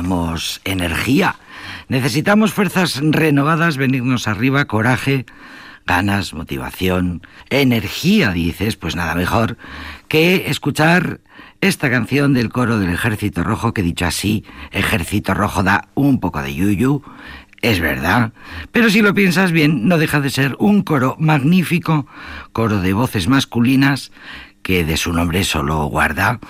necesitamos 0.00 0.60
energía, 0.64 1.36
necesitamos 1.88 2.54
fuerzas 2.54 3.00
renovadas, 3.02 3.76
venirnos 3.76 4.28
arriba, 4.28 4.64
coraje, 4.64 5.26
ganas, 5.86 6.32
motivación, 6.32 7.20
energía, 7.50 8.30
dices, 8.32 8.76
pues 8.76 8.96
nada 8.96 9.14
mejor 9.14 9.58
que 10.08 10.48
escuchar 10.48 11.20
esta 11.60 11.90
canción 11.90 12.32
del 12.32 12.48
coro 12.48 12.78
del 12.78 12.94
Ejército 12.94 13.44
Rojo, 13.44 13.74
que 13.74 13.82
dicho 13.82 14.06
así, 14.06 14.44
Ejército 14.70 15.34
Rojo 15.34 15.62
da 15.62 15.88
un 15.94 16.18
poco 16.18 16.40
de 16.40 16.54
yuyu, 16.54 17.02
es 17.60 17.78
verdad, 17.78 18.32
pero 18.72 18.88
si 18.88 19.02
lo 19.02 19.12
piensas 19.12 19.52
bien, 19.52 19.86
no 19.86 19.98
deja 19.98 20.20
de 20.20 20.30
ser 20.30 20.56
un 20.58 20.82
coro 20.82 21.14
magnífico, 21.18 22.06
coro 22.52 22.80
de 22.80 22.94
voces 22.94 23.28
masculinas, 23.28 24.12
que 24.62 24.84
de 24.84 24.96
su 24.96 25.12
nombre 25.12 25.44
solo 25.44 25.84
guarda 25.86 26.40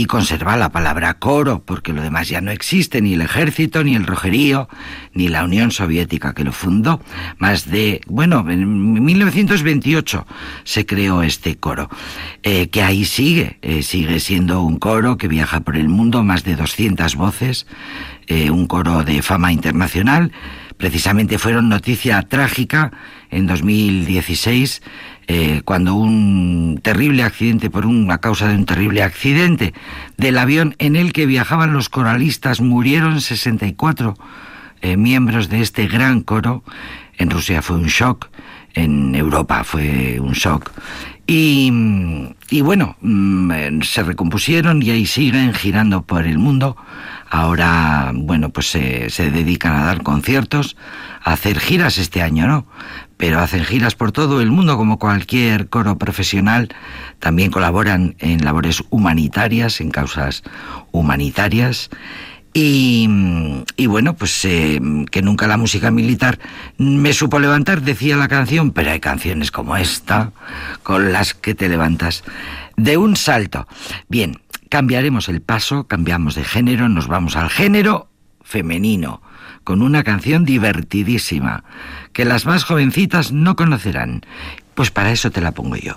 y 0.00 0.04
conserva 0.04 0.58
la 0.58 0.70
palabra 0.70 1.14
coro, 1.14 1.62
porque 1.64 1.94
lo 1.94 2.02
demás 2.02 2.28
ya 2.28 2.42
no 2.42 2.50
existe, 2.50 3.00
ni 3.00 3.14
el 3.14 3.22
ejército, 3.22 3.82
ni 3.82 3.94
el 3.94 4.06
rojerío, 4.06 4.68
ni 5.14 5.28
la 5.28 5.42
Unión 5.42 5.70
Soviética 5.70 6.34
que 6.34 6.44
lo 6.44 6.52
fundó. 6.52 7.00
Más 7.38 7.70
de, 7.70 8.02
bueno, 8.06 8.44
en 8.50 9.02
1928 9.02 10.26
se 10.64 10.84
creó 10.84 11.22
este 11.22 11.56
coro, 11.56 11.88
eh, 12.42 12.68
que 12.68 12.82
ahí 12.82 13.06
sigue, 13.06 13.58
eh, 13.62 13.82
sigue 13.82 14.20
siendo 14.20 14.60
un 14.60 14.78
coro 14.78 15.16
que 15.16 15.28
viaja 15.28 15.60
por 15.60 15.76
el 15.76 15.88
mundo, 15.88 16.22
más 16.22 16.44
de 16.44 16.56
200 16.56 17.16
voces, 17.16 17.66
eh, 18.26 18.50
un 18.50 18.66
coro 18.66 19.02
de 19.02 19.22
fama 19.22 19.50
internacional. 19.50 20.30
Precisamente 20.76 21.38
fueron 21.38 21.70
noticia 21.70 22.20
trágica 22.20 22.92
en 23.30 23.46
2016 23.46 24.82
eh, 25.28 25.62
cuando 25.64 25.94
un 25.94 26.78
terrible 26.82 27.24
accidente, 27.24 27.68
por 27.68 27.84
una 27.84 28.18
causa 28.18 28.48
de 28.48 28.54
un 28.54 28.64
terrible 28.64 29.02
accidente 29.02 29.74
del 30.16 30.38
avión 30.38 30.76
en 30.78 30.94
el 30.94 31.12
que 31.12 31.26
viajaban 31.26 31.72
los 31.72 31.88
coralistas, 31.88 32.60
murieron 32.60 33.20
64 33.20 34.16
eh, 34.82 34.96
miembros 34.96 35.48
de 35.48 35.62
este 35.62 35.88
gran 35.88 36.20
coro. 36.20 36.62
En 37.18 37.30
Rusia 37.30 37.60
fue 37.60 37.76
un 37.76 37.86
shock, 37.86 38.28
en 38.74 39.14
Europa 39.16 39.64
fue 39.64 40.20
un 40.20 40.32
shock. 40.32 40.70
Y, 41.26 41.72
y 42.50 42.60
bueno, 42.60 42.96
mm, 43.00 43.80
se 43.82 44.04
recompusieron 44.04 44.80
y 44.80 44.90
ahí 44.90 45.06
siguen 45.06 45.54
girando 45.54 46.02
por 46.02 46.24
el 46.24 46.38
mundo. 46.38 46.76
Ahora, 47.36 48.12
bueno, 48.14 48.48
pues 48.48 48.70
se, 48.70 49.10
se 49.10 49.30
dedican 49.30 49.74
a 49.74 49.84
dar 49.84 50.02
conciertos, 50.02 50.74
a 51.22 51.34
hacer 51.34 51.60
giras 51.60 51.98
este 51.98 52.22
año, 52.22 52.46
¿no? 52.46 52.66
pero 53.18 53.40
hacen 53.40 53.62
giras 53.64 53.94
por 53.94 54.10
todo 54.10 54.40
el 54.40 54.50
mundo 54.50 54.78
como 54.78 54.98
cualquier 54.98 55.68
coro 55.68 55.98
profesional. 55.98 56.74
También 57.18 57.50
colaboran 57.50 58.16
en 58.20 58.42
labores 58.42 58.82
humanitarias, 58.88 59.82
en 59.82 59.90
causas 59.90 60.44
humanitarias. 60.92 61.90
Y, 62.58 63.06
bueno, 63.86 64.14
pues 64.14 64.42
eh, 64.46 64.80
que 65.10 65.20
nunca 65.20 65.46
la 65.46 65.58
música 65.58 65.90
militar 65.90 66.38
me 66.78 67.12
supo 67.12 67.38
levantar, 67.38 67.82
decía 67.82 68.16
la 68.16 68.28
canción, 68.28 68.70
pero 68.70 68.92
hay 68.92 69.00
canciones 69.00 69.50
como 69.50 69.76
esta 69.76 70.32
con 70.82 71.12
las 71.12 71.34
que 71.34 71.54
te 71.54 71.68
levantas 71.68 72.24
de 72.78 72.96
un 72.96 73.16
salto. 73.16 73.68
Bien, 74.08 74.40
cambiaremos 74.68 75.28
el 75.28 75.40
paso, 75.42 75.86
cambiamos 75.86 76.34
de 76.34 76.44
género, 76.44 76.88
nos 76.88 77.08
vamos 77.08 77.36
al 77.36 77.50
género 77.50 78.08
femenino, 78.42 79.22
con 79.64 79.82
una 79.82 80.04
canción 80.04 80.44
divertidísima 80.44 81.64
que 82.12 82.24
las 82.24 82.46
más 82.46 82.64
jovencitas 82.64 83.32
no 83.32 83.56
conocerán. 83.56 84.22
Pues 84.74 84.90
para 84.90 85.10
eso 85.10 85.30
te 85.30 85.40
la 85.40 85.52
pongo 85.52 85.76
yo. 85.76 85.96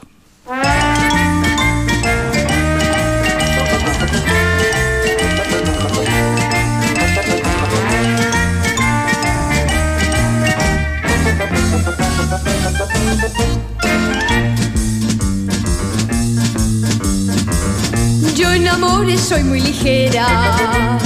Amores 18.82 19.20
soy 19.20 19.44
muy 19.44 19.60
ligera. 19.60 20.98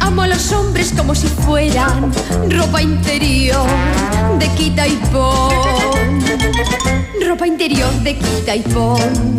Amo 0.00 0.22
a 0.22 0.26
los 0.26 0.52
hombres 0.52 0.92
como 0.96 1.14
si 1.14 1.26
fueran 1.26 2.10
ropa 2.48 2.80
interior 2.80 3.66
de 4.38 4.48
quita 4.56 4.86
y 4.86 4.96
pon. 5.12 6.20
Ropa 7.26 7.46
interior 7.46 7.92
de 8.02 8.16
quita 8.16 8.56
y 8.56 8.60
pon. 8.60 9.38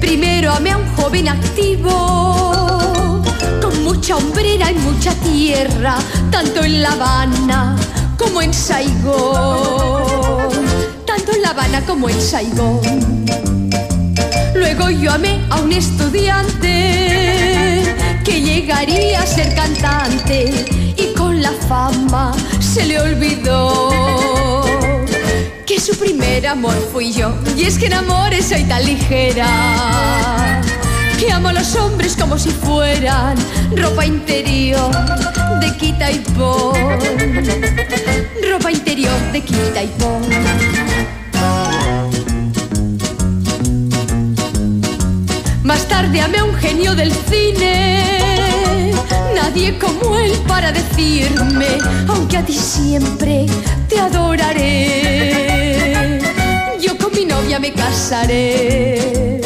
Primero 0.00 0.52
amé 0.52 0.70
a 0.72 0.78
un 0.78 0.88
joven 0.96 1.28
activo, 1.28 3.22
con 3.60 3.84
mucha 3.84 4.16
hombrera 4.16 4.72
y 4.72 4.74
mucha 4.74 5.14
tierra, 5.14 5.96
tanto 6.32 6.64
en 6.64 6.82
La 6.82 6.92
Habana 6.92 7.76
como 8.18 8.42
en 8.42 8.52
Saigón. 8.52 10.02
Tanto 11.06 11.32
en 11.32 11.42
La 11.42 11.50
Habana 11.50 11.80
como 11.86 12.08
en 12.08 12.20
Saigón. 12.20 13.12
Luego 14.62 14.90
yo 14.90 15.10
amé 15.10 15.40
a 15.50 15.60
un 15.60 15.72
estudiante 15.72 16.70
que 18.24 18.40
llegaría 18.40 19.20
a 19.20 19.26
ser 19.26 19.52
cantante 19.56 20.64
y 20.96 21.12
con 21.14 21.42
la 21.42 21.50
fama 21.68 22.32
se 22.60 22.86
le 22.86 23.00
olvidó 23.00 24.62
que 25.66 25.80
su 25.80 25.96
primer 25.96 26.46
amor 26.46 26.76
fui 26.92 27.12
yo. 27.12 27.34
Y 27.56 27.64
es 27.64 27.76
que 27.76 27.86
en 27.86 27.94
amores 27.94 28.46
soy 28.50 28.62
tan 28.62 28.86
ligera 28.86 30.60
que 31.18 31.32
amo 31.32 31.48
a 31.48 31.54
los 31.54 31.74
hombres 31.74 32.16
como 32.16 32.38
si 32.38 32.50
fueran 32.50 33.34
ropa 33.76 34.06
interior 34.06 34.92
de 35.58 35.76
quita 35.76 36.12
y 36.12 36.20
pon. 36.38 36.72
Ropa 38.48 38.70
interior 38.70 39.20
de 39.32 39.40
quita 39.40 39.82
y 39.82 39.88
pon. 39.98 40.81
Más 45.64 45.86
tarde 45.86 46.20
amé 46.20 46.38
a 46.38 46.44
un 46.44 46.54
genio 46.54 46.94
del 46.96 47.12
cine, 47.12 48.90
nadie 49.34 49.78
como 49.78 50.16
él 50.18 50.32
para 50.48 50.72
decirme, 50.72 51.78
aunque 52.08 52.36
a 52.38 52.44
ti 52.44 52.54
siempre 52.54 53.46
te 53.88 54.00
adoraré, 54.00 54.60
yo 56.80 56.98
con 56.98 57.12
mi 57.12 57.24
novia 57.24 57.60
me 57.60 57.72
casaré. 57.72 59.40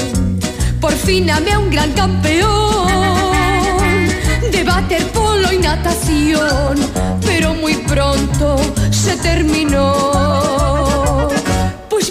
Por 0.80 0.92
fin 0.92 1.30
amé 1.30 1.52
a 1.52 1.58
un 1.58 1.68
gran 1.70 1.92
campeón 1.92 2.86
de 4.50 4.64
waterpolo 4.66 5.52
y 5.52 5.58
natación, 5.58 6.78
pero 7.26 7.52
muy 7.52 7.74
pronto 7.74 8.56
se 8.90 9.16
terminó 9.18 10.65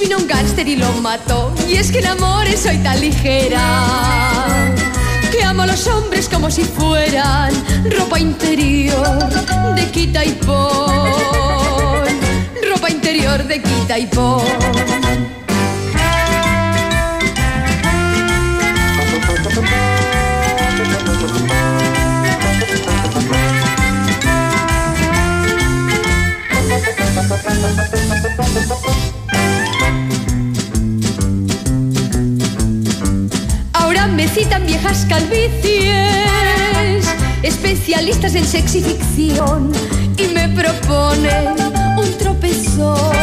vino 0.06 0.18
un 0.20 0.28
gángster 0.28 0.68
y 0.68 0.76
lo 0.76 0.92
mató. 1.02 1.52
Y 1.68 1.78
es 1.78 1.92
que 1.92 2.00
en 2.00 2.08
amores 2.08 2.60
soy 2.60 2.78
tan 2.78 3.02
ligera 3.02 3.64
que 5.32 5.44
amo 5.44 5.64
a 5.64 5.68
los 5.68 5.88
hombres 5.88 6.30
como 6.30 6.52
si 6.52 6.64
fueran 6.64 7.52
ropa 7.98 8.20
interior 8.20 9.30
de 9.76 9.90
quita 9.90 10.24
y 10.24 10.34
pon. 10.34 12.06
Ropa 12.70 12.90
interior 12.90 13.44
de 13.44 13.62
quita 13.62 13.98
y 13.98 14.06
pon. 14.06 14.44
Citan 34.36 34.66
viejas 34.66 35.06
calvicies, 35.08 35.96
especialistas 37.42 38.36
en 38.36 38.46
sexy 38.46 38.82
ficción, 38.82 39.72
y 40.18 40.28
me 40.28 40.50
proponen 40.50 41.56
un 41.98 42.18
tropezón. 42.18 43.16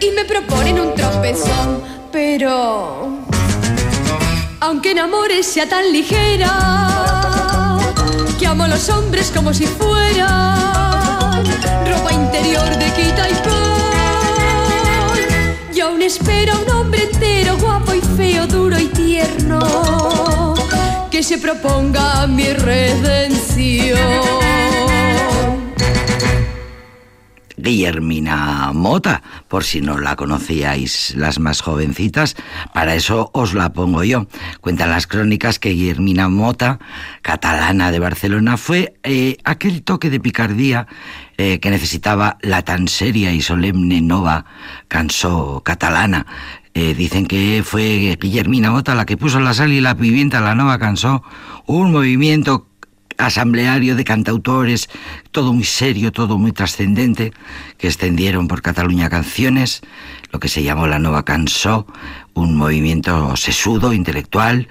Y 0.00 0.10
me 0.10 0.24
proponen 0.24 0.80
un 0.80 0.92
tropezón, 0.96 1.80
pero 2.10 3.20
aunque 4.58 4.90
en 4.90 4.98
amores 4.98 5.46
sea 5.46 5.68
tan 5.68 5.92
ligera, 5.92 7.78
que 8.40 8.48
amo 8.48 8.64
a 8.64 8.68
los 8.68 8.88
hombres 8.88 9.30
como 9.32 9.54
si 9.54 9.66
fueran 9.66 11.44
ropa 11.88 12.12
interior 12.12 12.68
de 12.76 12.86
quita 12.94 13.30
y 13.30 13.34
aún 15.86 16.02
espero 16.02 16.52
un 16.62 16.70
hombre 16.70 17.04
entero, 17.04 17.56
guapo 17.58 17.94
y 17.94 18.00
feo, 18.00 18.46
duro 18.46 18.78
y 18.78 18.88
tierno, 18.88 20.54
que 21.10 21.22
se 21.22 21.38
proponga 21.38 22.26
mi 22.26 22.52
redención. 22.52 24.65
Guillermina 27.66 28.70
Mota, 28.72 29.22
por 29.48 29.64
si 29.64 29.80
no 29.80 29.98
la 29.98 30.14
conocíais 30.14 31.16
las 31.16 31.40
más 31.40 31.62
jovencitas, 31.62 32.36
para 32.72 32.94
eso 32.94 33.30
os 33.34 33.54
la 33.54 33.72
pongo 33.72 34.04
yo. 34.04 34.28
Cuentan 34.60 34.90
las 34.90 35.08
crónicas 35.08 35.58
que 35.58 35.70
Guillermina 35.70 36.28
Mota, 36.28 36.78
catalana 37.22 37.90
de 37.90 37.98
Barcelona, 37.98 38.56
fue 38.56 38.94
eh, 39.02 39.38
aquel 39.42 39.82
toque 39.82 40.10
de 40.10 40.20
picardía 40.20 40.86
eh, 41.38 41.58
que 41.58 41.70
necesitaba 41.70 42.38
la 42.40 42.62
tan 42.62 42.86
seria 42.86 43.32
y 43.32 43.42
solemne 43.42 44.00
nova 44.00 44.44
cançó 44.86 45.62
catalana. 45.64 46.24
Eh, 46.72 46.94
dicen 46.94 47.26
que 47.26 47.62
fue 47.64 48.16
Guillermina 48.20 48.70
Mota 48.70 48.94
la 48.94 49.06
que 49.06 49.16
puso 49.16 49.40
la 49.40 49.54
sal 49.54 49.72
y 49.72 49.80
la 49.80 49.96
pimienta 49.96 50.40
la 50.40 50.54
nova 50.54 50.78
cançó, 50.78 51.24
un 51.66 51.90
movimiento 51.90 52.68
asambleario 53.18 53.96
de 53.96 54.04
cantautores, 54.04 54.88
todo 55.30 55.52
muy 55.52 55.64
serio, 55.64 56.12
todo 56.12 56.38
muy 56.38 56.52
trascendente, 56.52 57.32
que 57.78 57.88
extendieron 57.88 58.48
por 58.48 58.62
Cataluña 58.62 59.10
canciones, 59.10 59.82
lo 60.32 60.40
que 60.40 60.48
se 60.48 60.62
llamó 60.62 60.86
la 60.86 60.98
Nova 60.98 61.24
Cansó, 61.24 61.86
un 62.34 62.56
movimiento 62.56 63.36
sesudo, 63.36 63.92
intelectual, 63.92 64.68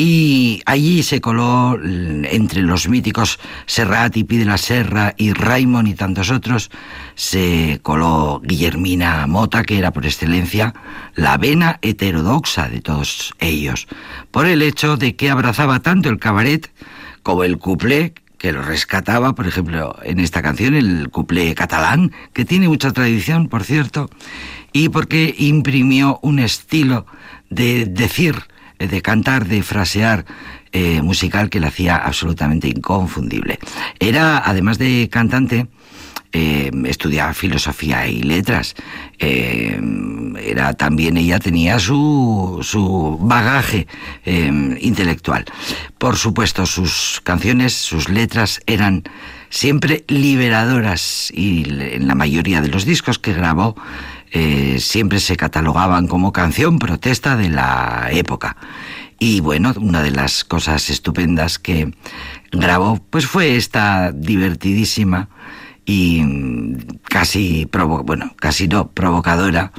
y 0.00 0.62
allí 0.64 1.02
se 1.02 1.20
coló 1.20 1.76
entre 1.82 2.62
los 2.62 2.88
míticos 2.88 3.40
Serrat 3.66 4.16
y 4.16 4.22
Pide 4.22 4.44
la 4.44 4.56
Serra 4.56 5.12
y 5.16 5.32
Raymond 5.32 5.88
y 5.88 5.94
tantos 5.94 6.30
otros, 6.30 6.70
se 7.16 7.80
coló 7.82 8.40
Guillermina 8.44 9.26
Mota, 9.26 9.64
que 9.64 9.76
era 9.76 9.92
por 9.92 10.06
excelencia 10.06 10.72
la 11.16 11.36
vena 11.36 11.80
heterodoxa 11.82 12.68
de 12.68 12.80
todos 12.80 13.34
ellos, 13.40 13.88
por 14.30 14.46
el 14.46 14.62
hecho 14.62 14.96
de 14.96 15.16
que 15.16 15.30
abrazaba 15.30 15.80
tanto 15.80 16.10
el 16.10 16.20
cabaret 16.20 16.70
como 17.28 17.44
el 17.44 17.58
cuplé 17.58 18.14
que 18.38 18.54
lo 18.54 18.62
rescataba, 18.62 19.34
por 19.34 19.46
ejemplo, 19.46 19.94
en 20.02 20.18
esta 20.18 20.40
canción, 20.40 20.74
el 20.74 21.10
cuplé 21.10 21.54
catalán, 21.54 22.10
que 22.32 22.46
tiene 22.46 22.68
mucha 22.68 22.90
tradición, 22.90 23.48
por 23.48 23.64
cierto, 23.64 24.08
y 24.72 24.88
porque 24.88 25.34
imprimió 25.36 26.20
un 26.22 26.38
estilo 26.38 27.04
de 27.50 27.84
decir, 27.84 28.34
de 28.78 29.02
cantar, 29.02 29.44
de 29.44 29.62
frasear 29.62 30.24
eh, 30.72 31.02
musical 31.02 31.50
que 31.50 31.60
le 31.60 31.66
hacía 31.66 31.96
absolutamente 31.96 32.66
inconfundible. 32.66 33.58
Era, 34.00 34.38
además 34.38 34.78
de 34.78 35.10
cantante, 35.12 35.66
eh, 36.32 36.70
estudiaba 36.84 37.32
filosofía 37.32 38.06
y 38.06 38.22
letras. 38.22 38.74
Eh, 39.18 39.80
era 40.42 40.74
también 40.74 41.16
ella 41.16 41.38
tenía 41.38 41.78
su, 41.78 42.58
su 42.62 43.18
bagaje 43.20 43.86
eh, 44.26 44.76
intelectual. 44.80 45.46
Por 45.96 46.16
supuesto, 46.16 46.66
sus 46.66 47.20
canciones, 47.24 47.72
sus 47.72 48.10
letras 48.10 48.60
eran 48.66 49.04
siempre 49.48 50.04
liberadoras 50.08 51.30
y 51.34 51.64
en 51.66 52.06
la 52.06 52.14
mayoría 52.14 52.60
de 52.60 52.68
los 52.68 52.84
discos 52.84 53.18
que 53.18 53.32
grabó 53.32 53.74
siempre 54.78 55.20
se 55.20 55.38
catalogaban 55.38 56.06
como 56.06 56.34
canción 56.34 56.78
protesta 56.78 57.34
de 57.34 57.48
la 57.48 58.08
época. 58.12 58.58
Y 59.18 59.40
bueno, 59.40 59.72
una 59.80 60.02
de 60.02 60.10
las 60.10 60.44
cosas 60.44 60.90
estupendas 60.90 61.58
que 61.58 61.94
grabó 62.52 63.00
pues 63.10 63.26
fue 63.26 63.56
esta 63.56 64.12
divertidísima 64.12 65.30
y 65.88 66.22
casi 67.04 67.64
provo 67.64 68.04
bueno, 68.04 68.34
casi 68.36 68.68
no 68.68 68.90
provocadora 68.90 69.72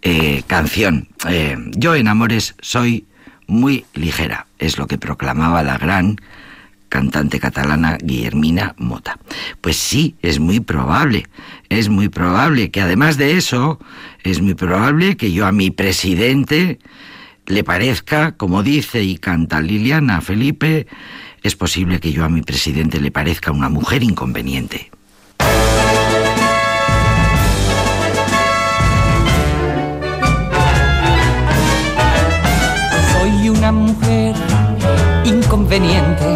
eh, 0.00 0.42
canción. 0.46 1.08
Eh, 1.28 1.54
yo 1.76 1.94
en 1.94 2.08
Amores 2.08 2.54
soy 2.62 3.04
muy 3.46 3.84
ligera, 3.92 4.46
es 4.58 4.78
lo 4.78 4.86
que 4.86 4.96
proclamaba 4.96 5.62
la 5.62 5.76
gran 5.76 6.16
cantante 6.88 7.38
catalana 7.38 7.98
Guillermina 8.02 8.74
Mota. 8.78 9.18
Pues 9.60 9.76
sí, 9.76 10.16
es 10.22 10.40
muy 10.40 10.60
probable, 10.60 11.26
es 11.68 11.90
muy 11.90 12.08
probable 12.08 12.70
que 12.70 12.80
además 12.80 13.18
de 13.18 13.36
eso, 13.36 13.78
es 14.24 14.40
muy 14.40 14.54
probable 14.54 15.18
que 15.18 15.30
yo 15.30 15.46
a 15.46 15.52
mi 15.52 15.70
presidente 15.70 16.78
le 17.44 17.64
parezca, 17.64 18.32
como 18.32 18.62
dice 18.62 19.02
y 19.02 19.18
canta 19.18 19.60
Liliana 19.60 20.22
Felipe, 20.22 20.86
es 21.42 21.54
posible 21.54 22.00
que 22.00 22.12
yo 22.12 22.24
a 22.24 22.30
mi 22.30 22.40
presidente 22.40 22.98
le 22.98 23.10
parezca 23.10 23.52
una 23.52 23.68
mujer 23.68 24.02
inconveniente. 24.02 24.90
Inconveniente, 35.50 36.32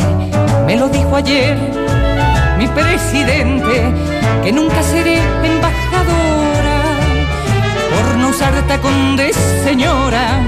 me 0.66 0.74
lo 0.74 0.88
dijo 0.88 1.14
ayer 1.14 1.56
mi 2.58 2.66
presidente, 2.66 3.94
que 4.42 4.50
nunca 4.50 4.82
seré 4.82 5.18
embajadora 5.44 6.82
por 7.92 8.16
no 8.18 8.30
usar 8.30 8.54
tacón 8.66 9.16
de 9.16 9.32
señora 9.62 10.40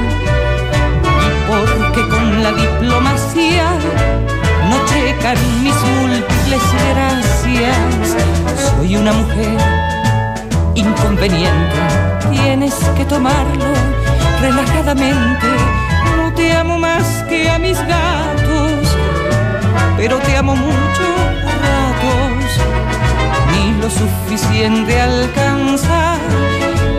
y 1.01 1.49
porque 1.49 2.09
con 2.09 2.43
la 2.43 2.51
diplomacia 2.51 3.71
no 4.69 4.85
checan 4.87 5.39
mis 5.63 5.77
múltiples 6.01 6.63
gracias. 6.91 8.17
Soy 8.69 8.97
una 8.97 9.13
mujer 9.13 9.59
inconveniente, 10.75 11.79
tienes 12.33 12.75
que 12.97 13.05
tomarlo 13.05 13.65
relajadamente. 14.41 15.47
No 16.17 16.33
te 16.35 16.53
amo 16.53 16.79
más 16.79 17.25
que 17.29 17.49
a 17.49 17.59
mis 17.59 17.79
gatos, 17.79 18.89
pero 19.97 20.19
te 20.19 20.37
amo 20.37 20.55
mucho 20.57 21.07
a 21.51 21.53
ratos. 21.67 22.51
Ni 23.53 23.81
lo 23.81 23.89
suficiente 23.91 25.01
alcanza 25.01 26.17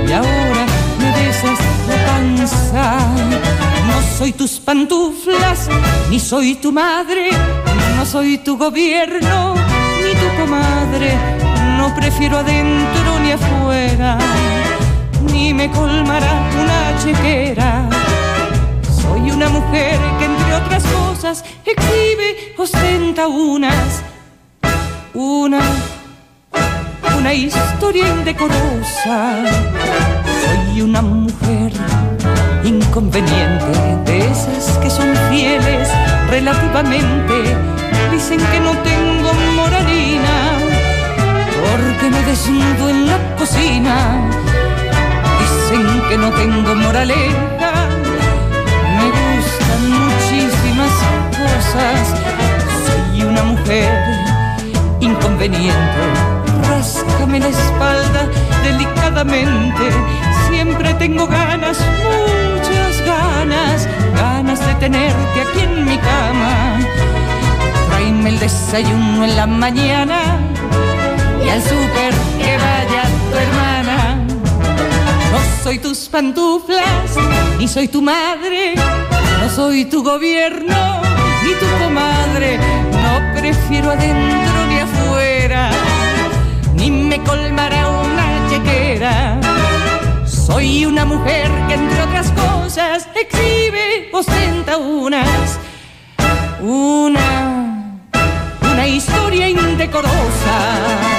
y 0.07 0.11
ahora 0.11 0.65
me 0.99 1.11
besas 1.11 1.59
la 1.89 2.05
panza. 2.05 2.97
No 3.87 4.17
soy 4.17 4.33
tus 4.33 4.59
pantuflas, 4.59 5.69
ni 6.09 6.19
soy 6.19 6.55
tu 6.55 6.71
madre, 6.71 7.29
no 7.97 8.05
soy 8.05 8.37
tu 8.39 8.57
gobierno, 8.57 9.55
ni 10.03 10.13
tu 10.13 10.27
comadre. 10.39 11.15
No 11.77 11.93
prefiero 11.95 12.39
adentro 12.39 13.19
ni 13.21 13.31
afuera, 13.31 14.17
ni 15.31 15.53
me 15.53 15.69
colmará 15.69 16.33
una 16.59 16.99
chequera. 17.03 17.96
Cosas 21.27 21.43
exhibe, 21.65 22.53
ostenta 22.57 23.27
unas, 23.27 24.01
una, 25.13 25.59
una 27.17 27.33
historia 27.33 28.07
indecorosa. 28.07 29.43
Soy 30.43 30.81
una 30.81 31.01
mujer 31.01 31.71
inconveniente, 32.63 33.65
de 34.05 34.19
esas 34.19 34.77
que 34.77 34.89
son 34.89 35.13
fieles 35.29 35.89
relativamente. 36.29 37.35
Dicen 38.11 38.39
que 38.51 38.59
no 38.61 38.71
tengo 38.91 39.33
moralina, 39.55 40.35
porque 41.59 42.09
me 42.09 42.21
desnudo 42.23 42.89
en 42.89 43.07
la 43.07 43.35
cocina. 43.35 44.29
Dicen 45.41 46.01
que 46.09 46.17
no 46.17 46.31
tengo 46.31 46.75
moraleja, 46.75 47.56
Soy 51.73 53.23
una 53.23 53.43
mujer 53.43 53.91
inconveniente, 54.99 56.01
ráscame 56.69 57.39
la 57.39 57.49
espalda 57.49 58.27
delicadamente. 58.63 59.91
Siempre 60.49 60.93
tengo 60.95 61.27
ganas, 61.27 61.77
muchas 62.03 63.05
ganas, 63.05 63.87
ganas 64.15 64.65
de 64.65 64.73
tenerte 64.75 65.41
aquí 65.41 65.61
en 65.61 65.85
mi 65.85 65.97
cama. 65.97 66.79
Tráeme 67.89 68.29
el 68.29 68.39
desayuno 68.39 69.23
en 69.25 69.35
la 69.35 69.45
mañana 69.47 70.19
y 71.45 71.49
al 71.49 71.61
súper 71.61 72.13
que 72.39 72.57
vaya 72.57 73.03
tu 73.29 73.37
hermana. 73.37 74.15
No 75.31 75.63
soy 75.63 75.79
tus 75.79 76.07
pantuflas, 76.07 77.11
ni 77.59 77.67
soy 77.67 77.87
tu 77.89 78.01
madre, 78.01 78.73
no 79.41 79.49
soy 79.49 79.85
tu 79.85 80.01
gobierno, 80.01 81.01
ni 81.47 81.53
tu 81.55 81.67
comadre. 81.81 82.59
No 82.91 83.13
prefiero 83.39 83.91
adentro 83.91 84.57
ni 84.69 84.79
afuera, 84.79 85.69
ni 86.75 86.91
me 86.91 87.17
colmará 87.23 87.87
una 87.87 88.25
chequera. 88.49 89.39
Soy 90.25 90.85
una 90.85 91.05
mujer 91.05 91.49
que 91.67 91.73
entre 91.75 92.01
otras 92.01 92.31
cosas 92.31 93.07
exhibe, 93.15 94.09
ostenta 94.11 94.77
unas, 94.77 95.59
una, 96.61 97.29
una 98.61 98.87
historia 98.87 99.49
indecorosa. 99.49 101.16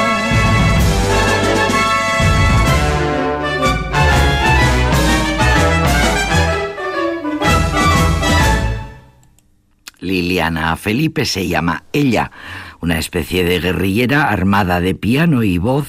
Liliana 10.00 10.76
Felipe 10.76 11.25
se 11.25 11.49
llama 11.49 11.85
ella, 11.93 12.31
una 12.81 12.99
especie 12.99 13.45
de 13.45 13.61
guerrillera 13.61 14.28
armada 14.28 14.81
de 14.81 14.95
piano 14.95 15.43
y 15.43 15.59
voz 15.59 15.88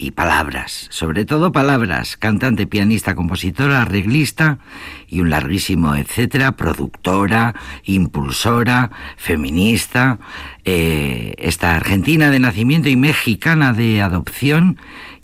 y 0.00 0.12
palabras, 0.12 0.86
sobre 0.90 1.26
todo 1.26 1.52
palabras, 1.52 2.16
cantante, 2.16 2.66
pianista, 2.66 3.14
compositora, 3.14 3.82
arreglista 3.82 4.58
y 5.06 5.20
un 5.20 5.28
larguísimo 5.28 5.94
etcétera, 5.94 6.52
productora, 6.52 7.54
impulsora, 7.84 8.90
feminista, 9.18 10.18
eh, 10.64 11.34
esta 11.36 11.76
argentina 11.76 12.30
de 12.30 12.38
nacimiento 12.38 12.88
y 12.88 12.96
mexicana 12.96 13.74
de 13.74 14.00
adopción 14.00 14.78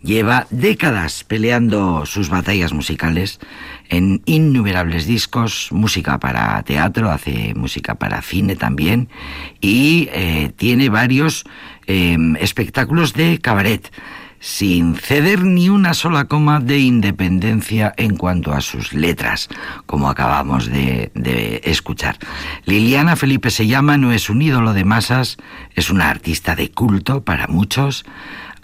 lleva 0.07 0.47
décadas 0.51 1.25
peleando 1.25 2.07
sus 2.07 2.31
batallas 2.31 2.73
musicales 2.73 3.41
en 3.89 4.23
innumerables 4.25 5.07
discos, 5.07 5.69
música 5.73 6.19
para 6.19 6.63
teatro, 6.63 7.11
hace 7.11 7.53
música 7.55 7.97
para 7.97 8.23
cine 8.23 8.57
también 8.57 9.09
y 9.61 10.09
eh, 10.13 10.53
tiene 10.57 10.89
varios 10.89 11.45
eh, 11.87 12.17
espectáculos 12.41 13.13
de 13.13 13.39
cabaret 13.39 13.93
sin 14.39 14.95
ceder 14.95 15.43
ni 15.43 15.69
una 15.69 15.95
sola 15.95 16.27
coma 16.27 16.61
de 16.61 16.79
independencia 16.79 17.93
en 17.97 18.17
cuanto 18.17 18.53
a 18.53 18.61
sus 18.61 18.93
letras, 18.93 19.49
como 19.87 20.09
acabamos 20.09 20.67
de, 20.67 21.11
de, 21.15 21.63
escuchar. 21.65 22.19
Liliana 22.65 23.17
Felipe 23.17 23.51
se 23.51 23.67
llama, 23.67 23.97
no 23.97 24.13
es 24.13 24.31
un 24.31 24.43
ídolo 24.43 24.73
de 24.73 24.85
masas, 24.85 25.37
es 25.75 25.91
una 25.91 26.11
artista 26.11 26.55
de 26.55 26.71
culto 26.71 27.25
para 27.25 27.49
muchos. 27.49 28.05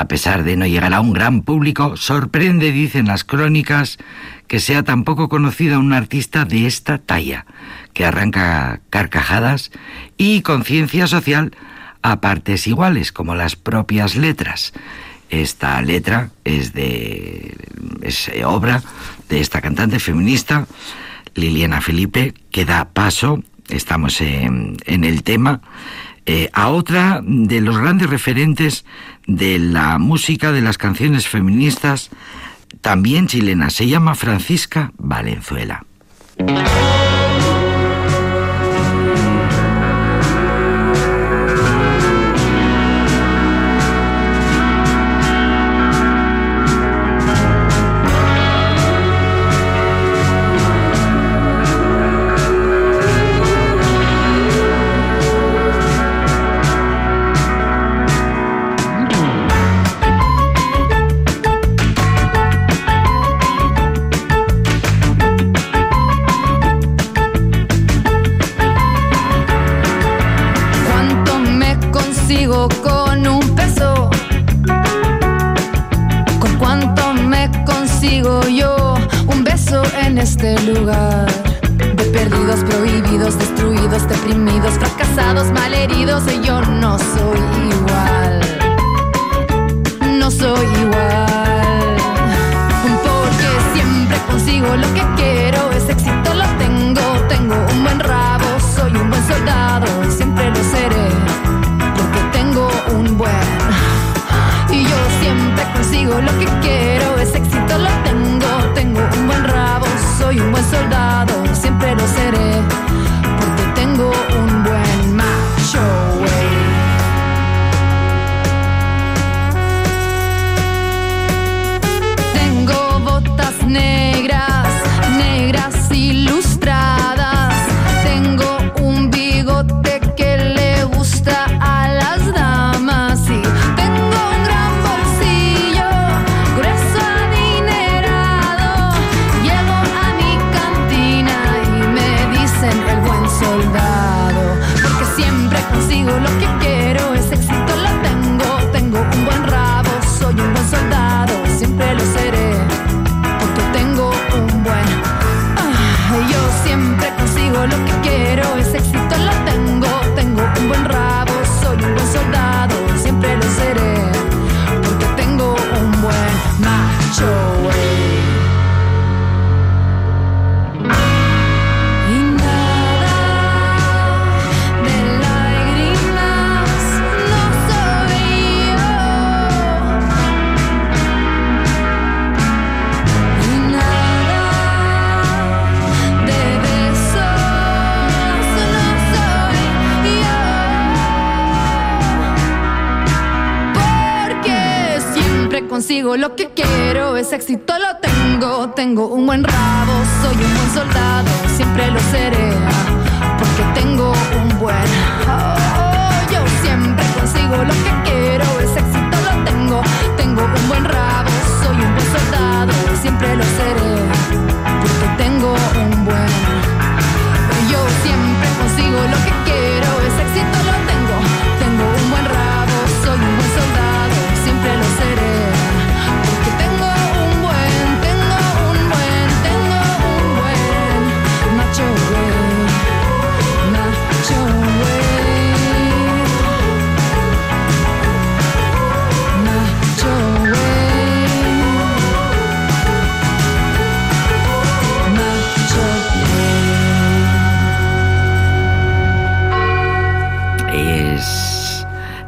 A 0.03 0.09
pesar 0.09 0.43
de 0.43 0.57
no 0.57 0.67
llegar 0.67 0.95
a 0.95 1.01
un 1.01 1.13
gran 1.13 1.43
público, 1.43 1.97
sorprende, 1.97 2.73
dicen 2.73 3.07
las 3.07 3.23
crónicas, 3.23 3.99
que 4.49 4.59
sea 4.59 4.83
tan 4.83 5.05
poco 5.05 5.29
conocida 5.29 5.79
una 5.79 5.97
artista 5.97 6.45
de 6.45 6.67
esta 6.67 6.99
talla, 6.99 7.47
que 7.95 8.05
arranca 8.05 8.81
carcajadas 8.91 9.71
y 10.17 10.43
conciencia 10.43 11.07
social 11.07 11.55
a 12.03 12.21
partes 12.21 12.67
iguales, 12.67 13.13
como 13.13 13.37
las 13.37 13.55
propias 13.55 14.17
letras. 14.17 14.73
Esta 15.31 15.81
letra 15.83 16.31
es 16.43 16.73
de 16.73 17.57
es 18.03 18.29
obra 18.45 18.83
de 19.29 19.41
esta 19.41 19.61
cantante 19.61 20.01
feminista 20.01 20.67
Liliana 21.37 21.81
Felipe 21.81 22.35
que 22.51 22.65
da 22.65 22.89
paso, 22.89 23.45
estamos 23.69 24.21
en 24.21 24.79
el 24.85 25.23
tema, 25.23 25.61
eh, 26.27 26.51
a 26.53 26.71
otra 26.71 27.21
de 27.23 27.61
los 27.61 27.79
grandes 27.79 28.09
referentes 28.09 28.85
de 29.27 29.59
la 29.59 29.99
música 29.99 30.53
de 30.53 30.63
las 30.63 30.79
canciones 30.79 31.29
feministas, 31.29 32.11
también 32.81 33.27
chilena, 33.27 33.71
se 33.71 33.89
llama 33.89 34.15
Francisca 34.15 34.93
Valenzuela. 34.99 35.85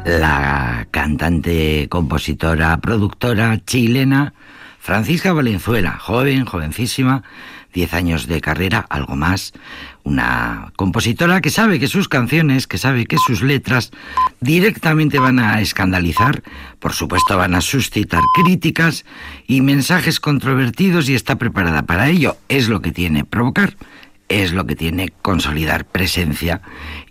La 0.05 0.87
cantante, 0.91 1.87
compositora, 1.89 2.77
productora 2.77 3.59
chilena 3.65 4.33
Francisca 4.79 5.33
Valenzuela, 5.33 5.97
joven, 5.97 6.45
jovencísima, 6.45 7.23
10 7.73 7.93
años 7.95 8.27
de 8.27 8.39
carrera, 8.39 8.85
algo 8.87 9.15
más, 9.15 9.53
una 10.03 10.71
compositora 10.75 11.41
que 11.41 11.49
sabe 11.49 11.79
que 11.79 11.87
sus 11.87 12.07
canciones, 12.07 12.67
que 12.67 12.77
sabe 12.77 13.07
que 13.07 13.17
sus 13.17 13.41
letras 13.41 13.89
directamente 14.41 15.17
van 15.17 15.39
a 15.39 15.59
escandalizar, 15.59 16.43
por 16.77 16.93
supuesto 16.93 17.35
van 17.35 17.55
a 17.55 17.61
suscitar 17.61 18.21
críticas 18.35 19.05
y 19.47 19.61
mensajes 19.61 20.19
controvertidos 20.19 21.09
y 21.09 21.15
está 21.15 21.37
preparada 21.37 21.81
para 21.81 22.09
ello, 22.09 22.37
es 22.47 22.69
lo 22.69 22.79
que 22.81 22.91
tiene 22.91 23.25
provocar 23.25 23.75
es 24.27 24.53
lo 24.53 24.65
que 24.65 24.75
tiene 24.75 25.13
consolidar 25.21 25.85
presencia 25.85 26.61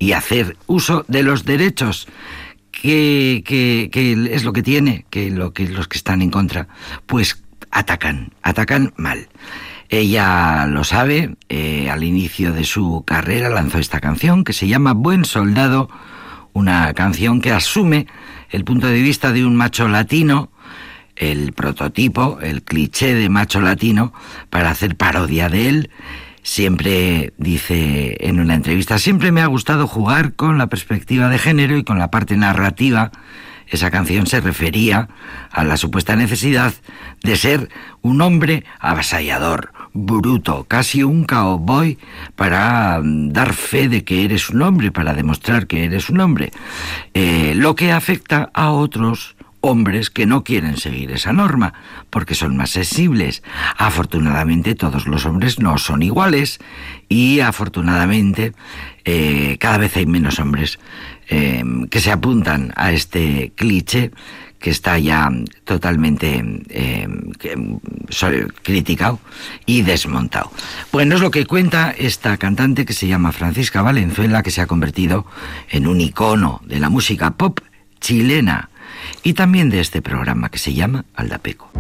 y 0.01 0.13
hacer 0.13 0.57
uso 0.67 1.05
de 1.07 1.23
los 1.23 1.45
derechos 1.45 2.09
que, 2.83 4.29
es 4.33 4.45
lo 4.45 4.53
que 4.53 4.63
tiene, 4.63 5.07
que 5.11 5.31
lo 5.31 5.53
que 5.53 5.69
los 5.69 5.89
que 5.89 5.99
están 5.99 6.23
en 6.23 6.31
contra, 6.31 6.69
pues 7.07 7.43
atacan, 7.71 8.33
atacan 8.43 8.93
mal. 8.97 9.29
Ella 9.89 10.67
lo 10.67 10.85
sabe, 10.85 11.37
eh, 11.49 11.91
al 11.91 12.05
inicio 12.05 12.53
de 12.53 12.65
su 12.65 13.05
carrera 13.07 13.49
lanzó 13.49 13.79
esta 13.79 14.01
canción 14.01 14.45
que 14.45 14.53
se 14.53 14.67
llama 14.67 14.93
Buen 14.93 15.25
Soldado, 15.25 15.89
una 16.53 16.93
canción 16.95 17.41
que 17.41 17.53
asume 17.53 18.07
el 18.51 18.65
punto 18.65 18.87
de 18.87 19.03
vista 19.03 19.33
de 19.33 19.45
un 19.45 19.57
macho 19.57 19.89
latino, 19.89 20.51
el 21.17 21.53
prototipo, 21.53 22.39
el 22.41 22.63
cliché 22.63 23.15
de 23.15 23.29
macho 23.29 23.61
latino, 23.61 24.13
para 24.51 24.71
hacer 24.71 24.97
parodia 24.97 25.49
de 25.49 25.69
él. 25.69 25.91
Siempre 26.45 27.33
dice 27.39 28.19
en 28.21 28.39
una 28.39 28.55
entrevista, 28.55 28.99
siempre 28.99 29.33
me 29.33 29.41
ha 29.41 29.47
gustado 29.47 29.87
jugar 29.87 30.35
con 30.35 30.59
la 30.59 30.67
perspectiva 30.67 31.31
de 31.31 31.39
género 31.39 31.79
y 31.79 31.85
con 31.85 31.99
la 31.99 32.11
parte 32.11 32.37
narrativa. 32.37 33.13
Esa 33.67 33.91
canción 33.91 34.27
se 34.27 34.43
refería 34.43 35.09
a 35.51 35.65
la 35.65 35.79
supuesta 35.79 36.17
necesidad 36.17 36.75
de 37.23 37.37
ser 37.37 37.71
un 38.03 38.21
hombre 38.21 38.63
avasallador, 38.79 39.73
bruto, 39.95 40.65
casi 40.65 41.03
un 41.03 41.25
cowboy, 41.25 41.97
para 42.37 43.01
mm, 43.03 43.31
dar 43.31 43.55
fe 43.55 43.89
de 43.89 44.05
que 44.05 44.27
eres 44.27 44.51
un 44.51 44.61
hombre, 44.61 44.93
para 44.93 45.15
demostrar 45.15 45.67
que 45.67 45.85
eres 45.85 46.11
un 46.11 46.21
hombre. 46.21 46.53
Eh, 47.15 47.55
lo 47.57 47.75
que 47.75 47.91
afecta 47.91 48.51
a 48.53 48.71
otros 48.71 49.35
hombres 49.65 50.11
que 50.11 50.27
no 50.27 50.45
quieren 50.45 50.77
seguir 50.77 51.11
esa 51.11 51.33
norma, 51.33 51.73
porque 52.11 52.35
son 52.35 52.57
más 52.57 52.71
sensibles. 52.71 53.43
Afortunadamente 53.79 54.75
todos 54.75 55.07
los 55.07 55.25
hombres 55.25 55.59
no 55.59 55.79
son 55.79 56.03
iguales 56.03 56.59
y 57.09 57.41
afortunadamente 57.41 58.53
eh, 59.05 59.57
cada 59.59 59.79
vez 59.79 59.97
hay 59.97 60.07
menos 60.07 60.39
hombres 60.39 60.79
eh, 61.29 61.65
que 61.91 62.01
se 62.01 62.13
apuntan 62.13 62.73
a 62.77 62.93
este 62.93 63.53
cliché 63.57 64.11
que 64.59 64.71
está 64.71 64.99
ya 64.99 65.31
totalmente 65.65 66.43
que, 67.39 67.79
so- 68.09 68.29
criticado 68.63 69.21
y 69.67 69.83
desmontado. 69.83 70.51
Bueno, 70.91 71.17
es 71.17 71.21
lo 71.21 71.31
que 71.31 71.45
cuenta 71.45 71.91
esta 71.91 72.37
cantante 72.39 72.87
que 72.87 72.95
se 72.95 73.07
llama 73.07 73.33
Francisca 73.33 73.83
Valenzuela, 73.83 74.43
que 74.43 74.51
se 74.51 74.63
ha 74.63 74.67
convertido 74.67 75.27
en 75.71 75.87
un 75.87 76.01
icono 76.01 76.63
de 76.65 76.81
la 76.81 76.89
música 76.89 77.33
pop 77.33 77.61
chilena 78.01 78.71
y 79.23 79.35
también 79.35 79.71
de 79.71 79.81
este 79.81 80.03
programa 80.03 80.49
que 80.49 80.59
se 80.59 80.75
llama 80.75 81.05
Aldapeco. 81.15 81.71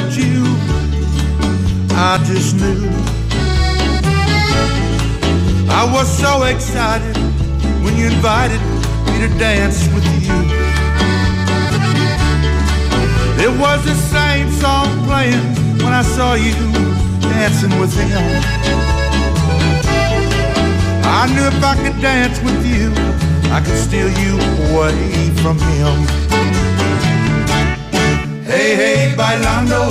Met 0.00 0.14
you, 0.14 0.44
I 1.96 2.22
just 2.28 2.56
knew. 2.60 2.84
I 5.80 5.82
was 5.94 6.06
so 6.22 6.42
excited 6.42 7.16
when 7.82 7.96
you 7.96 8.06
invited 8.08 8.60
me 9.06 9.16
to 9.24 9.30
dance 9.38 9.78
with 9.94 10.06
you. 10.26 10.38
It 13.44 13.52
was 13.62 13.78
the 13.90 13.98
same 14.16 14.50
song 14.64 14.88
playing 15.06 15.46
when 15.82 15.94
I 15.94 16.02
saw 16.02 16.34
you 16.34 16.56
dancing 17.32 17.74
with 17.80 17.94
him. 17.96 18.24
I 21.20 21.22
knew 21.32 21.46
if 21.54 21.64
I 21.72 21.74
could 21.82 21.98
dance 22.02 22.38
with 22.46 22.60
you, 22.72 22.92
I 23.50 23.62
could 23.64 23.78
steal 23.86 24.10
you 24.22 24.34
away 24.68 25.30
from 25.42 25.58
him. 25.58 26.65
Hey, 28.46 28.76
hey, 28.76 29.14
bailando. 29.16 29.90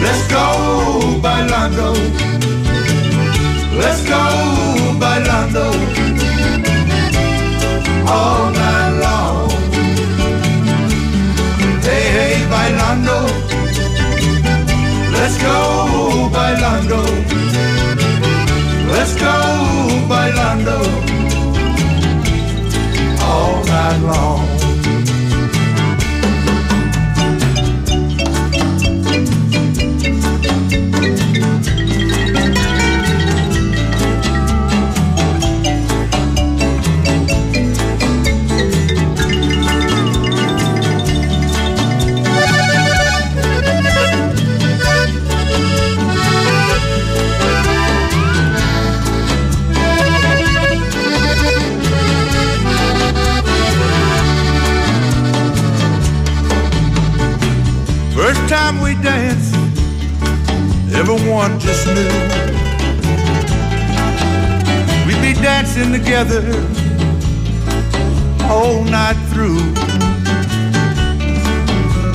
Let's 0.00 0.26
go, 0.32 1.20
bailando. 1.20 1.92
Let's 3.76 4.00
go, 4.08 4.22
bailando. 4.98 5.66
All 8.08 8.50
night 8.52 8.92
long. 9.04 9.50
Hey, 11.82 12.06
hey, 12.16 12.36
bailando. 12.48 13.18
Let's 15.12 15.36
go, 15.42 16.30
bailando. 16.32 17.02
Let's 18.88 19.14
go, 19.20 19.34
bailando. 20.08 20.78
All 23.20 23.62
night 23.66 24.00
long. 24.08 24.51
Everyone 61.22 61.60
just 61.60 61.86
knew 61.86 62.08
we'd 65.06 65.22
be 65.22 65.40
dancing 65.40 65.92
together 65.92 66.42
all 68.50 68.82
night 68.82 69.14
through. 69.30 69.60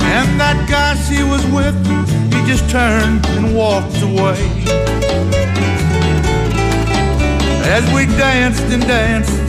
And 0.04 0.28
that 0.38 0.58
guy 0.68 0.94
she 1.06 1.22
was 1.22 1.42
with, 1.46 1.74
he 2.34 2.46
just 2.46 2.68
turned 2.68 3.24
and 3.28 3.56
walked 3.56 3.96
away. 4.02 4.42
As 7.64 7.84
we 7.94 8.04
danced 8.18 8.64
and 8.64 8.82
danced 8.82 9.40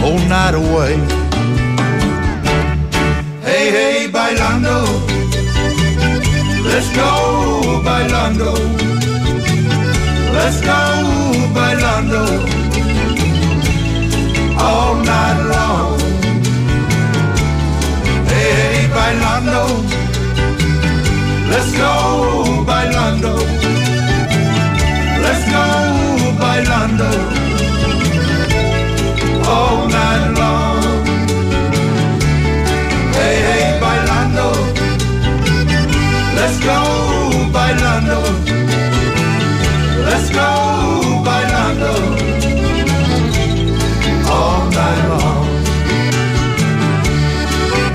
all 0.00 0.20
night 0.28 0.54
away. 0.54 0.94
Hey, 3.42 3.70
hey, 3.70 4.08
bailando. 4.12 5.09
Let's 6.80 6.96
go, 6.96 7.82
bailando. 7.84 8.52
Let's 10.32 10.60
go, 10.62 10.80
bailando. 11.56 12.22
All 14.58 14.94
night 15.04 15.40
long. 15.52 16.00
Hey, 18.30 18.88
bailando. 18.96 19.62
Let's 21.50 21.70
go, 21.76 22.64
bailando. 22.70 23.34
Let's 25.24 25.44
go, 25.54 25.66
bailando. 26.40 27.10
All 29.46 29.86
night 29.88 30.09
bailando. 37.80 38.22
Let's 40.04 40.30
go, 40.30 41.22
bailando. 41.24 41.90
All 44.28 44.70
night 44.70 45.08
long. 45.08 45.46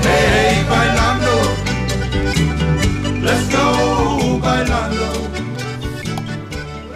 Hey, 0.02 0.26
hey, 0.34 0.64
bailando. 0.68 1.32
Let's 3.22 3.48
go, 3.54 4.38
bailando. 4.40 5.06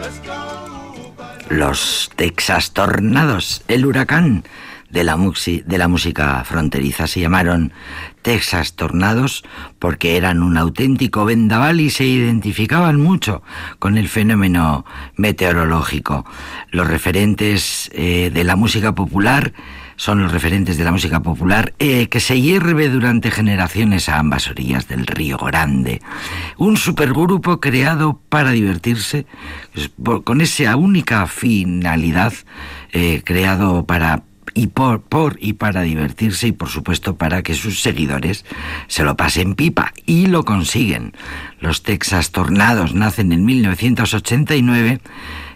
Let's 0.01 0.19
go, 0.27 1.13
bailando. 1.17 1.55
Los 1.55 2.11
Texas 2.17 2.73
Tornados, 2.73 3.63
el 3.69 3.87
huracán 3.87 4.45
de 4.91 5.05
la, 5.05 5.17
muxi- 5.17 5.63
de 5.65 5.79
la 5.79 5.87
música 5.89 6.43
fronteriza, 6.45 7.07
se 7.07 7.21
llamaron 7.21 7.73
Texas 8.23 8.75
Tornados 8.75 9.45
porque 9.79 10.17
eran 10.17 10.43
un 10.43 10.57
auténtico 10.57 11.25
vendaval 11.25 11.81
y 11.81 11.91
se 11.91 12.05
identificaban 12.05 13.01
mucho 13.01 13.43
con 13.79 13.99
el 13.99 14.09
fenómeno 14.09 14.85
meteorológico. 15.17 16.25
Los 16.71 16.87
referentes 16.87 17.91
eh, 17.95 18.31
de 18.33 18.45
la 18.45 18.57
música 18.57 18.95
popular 18.95 19.53
son 20.01 20.23
los 20.23 20.33
referentes 20.33 20.79
de 20.79 20.85
la 20.85 20.93
música 20.93 21.21
popular 21.21 21.75
eh, 21.79 22.09
que 22.09 22.21
se 22.21 22.41
hierve 22.41 22.89
durante 22.89 23.31
generaciones 23.31 24.09
a 24.09 24.19
ambas 24.19 24.49
orillas 24.49 24.89
del 24.89 25.07
río 25.07 25.37
Grande. 25.37 26.01
Un 26.57 26.79
supergrupo 26.79 27.61
creado 27.61 28.19
para 28.31 28.53
divertirse, 28.53 29.27
pues, 29.75 29.91
con 30.25 30.41
esa 30.41 30.75
única 30.77 31.27
finalidad, 31.27 32.33
eh, 32.93 33.21
creado 33.27 33.85
para 33.85 34.23
y 34.55 34.69
por, 34.69 35.03
por 35.03 35.37
y 35.41 35.55
para 35.55 35.83
divertirse 35.83 36.49
y 36.49 36.53
por 36.53 36.69
supuesto 36.69 37.17
para 37.17 37.43
que 37.43 37.55
sus 37.55 37.81
seguidores 37.81 38.45
se 38.89 39.05
lo 39.05 39.17
pasen 39.17 39.55
pipa 39.55 39.93
y 40.07 40.27
lo 40.27 40.45
consiguen. 40.45 41.13
Los 41.61 41.83
Texas 41.83 42.31
Tornados 42.31 42.95
nacen 42.95 43.33
en 43.33 43.45
1989 43.45 45.01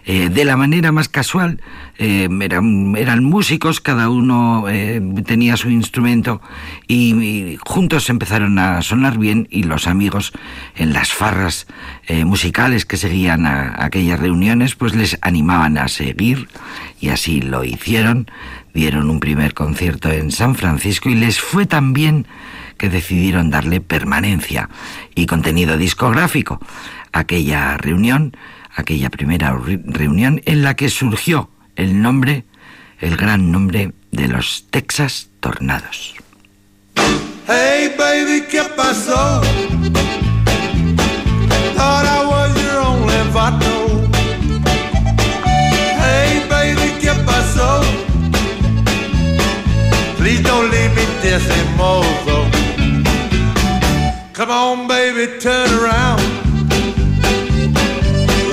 eh, 0.07 0.29
de 0.29 0.45
la 0.45 0.55
manera 0.55 0.91
más 0.91 1.09
casual. 1.09 1.59
eh, 1.97 2.29
eran, 2.41 2.95
eran 2.95 3.23
músicos, 3.23 3.81
cada 3.81 4.09
uno 4.09 4.65
eh, 4.69 5.01
tenía 5.25 5.57
su 5.57 5.71
instrumento 5.71 6.41
y, 6.87 7.57
juntos 7.65 8.09
empezaron 8.09 8.59
a 8.59 8.83
sonar 8.83 9.17
bien 9.17 9.47
y 9.49 9.63
los 9.63 9.87
amigos 9.87 10.31
en 10.75 10.93
las 10.93 11.11
farras 11.11 11.65
musicales 12.25 12.85
que 12.85 12.97
seguían 12.97 13.47
a, 13.47 13.83
aquellas 13.83 14.19
reuniones 14.19 14.75
pues 14.75 14.93
les 14.93 15.17
animaban 15.21 15.77
a 15.77 15.87
seguir 15.87 16.49
y 17.01 17.09
así 17.09 17.41
lo 17.41 17.63
hicieron. 17.63 18.27
Dieron 18.75 19.09
un 19.09 19.21
primer 19.21 19.53
concierto 19.53 20.11
en 20.11 20.31
San 20.31 20.53
Francisco 20.53 21.09
y 21.09 21.15
les 21.15 21.39
fue 21.39 21.65
tan 21.65 21.93
bien 21.93 22.27
que 22.77 22.89
decidieron 22.89 23.49
darle 23.49 23.79
permanencia 23.79 24.69
y 25.15 25.27
contenido 25.27 25.77
discográfico. 25.77 26.59
Aquella 27.13 27.77
reunión, 27.77 28.35
aquella 28.75 29.09
primera 29.09 29.53
re- 29.53 29.79
reunión 29.85 30.41
en 30.45 30.61
la 30.61 30.75
que 30.75 30.89
surgió 30.89 31.49
el 31.77 32.01
nombre, 32.01 32.43
el 32.99 33.15
gran 33.15 33.49
nombre 33.49 33.93
de 34.11 34.27
los 34.27 34.67
Texas 34.71 35.29
Tornados. 35.39 36.15
Hey, 37.47 37.93
baby, 37.97 38.43
¿qué 38.51 38.63
pasó? 38.75 39.41
Please 50.25 50.41
don't 50.41 50.71
leave 50.71 50.91
me 50.95 51.05
decimoso. 51.21 52.37
Come 54.33 54.49
on, 54.49 54.87
baby, 54.87 55.39
turn 55.39 55.69
around. 55.79 56.19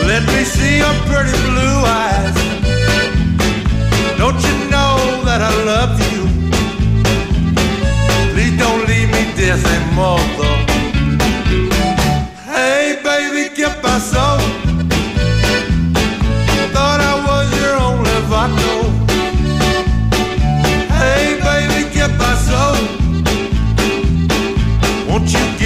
Let 0.06 0.22
me 0.26 0.44
see 0.44 0.76
your 0.84 0.92
pretty 1.08 1.32
blue 1.48 1.78
eyes. 2.02 2.36
Don't 4.18 4.38
you 4.48 4.56
know 4.68 5.24
that 5.24 5.40
I 5.40 5.52
love 5.64 5.96
you? 6.12 6.28
Please 8.34 8.54
don't 8.58 8.86
leave 8.86 9.08
me 9.08 9.22
decimoso. 9.34 10.48
Hey, 12.52 13.00
baby, 13.02 13.48
¿qué 13.56 13.68
pasó? 13.80 14.36
Thought 14.42 14.61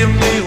give 0.06 0.20
me 0.20 0.45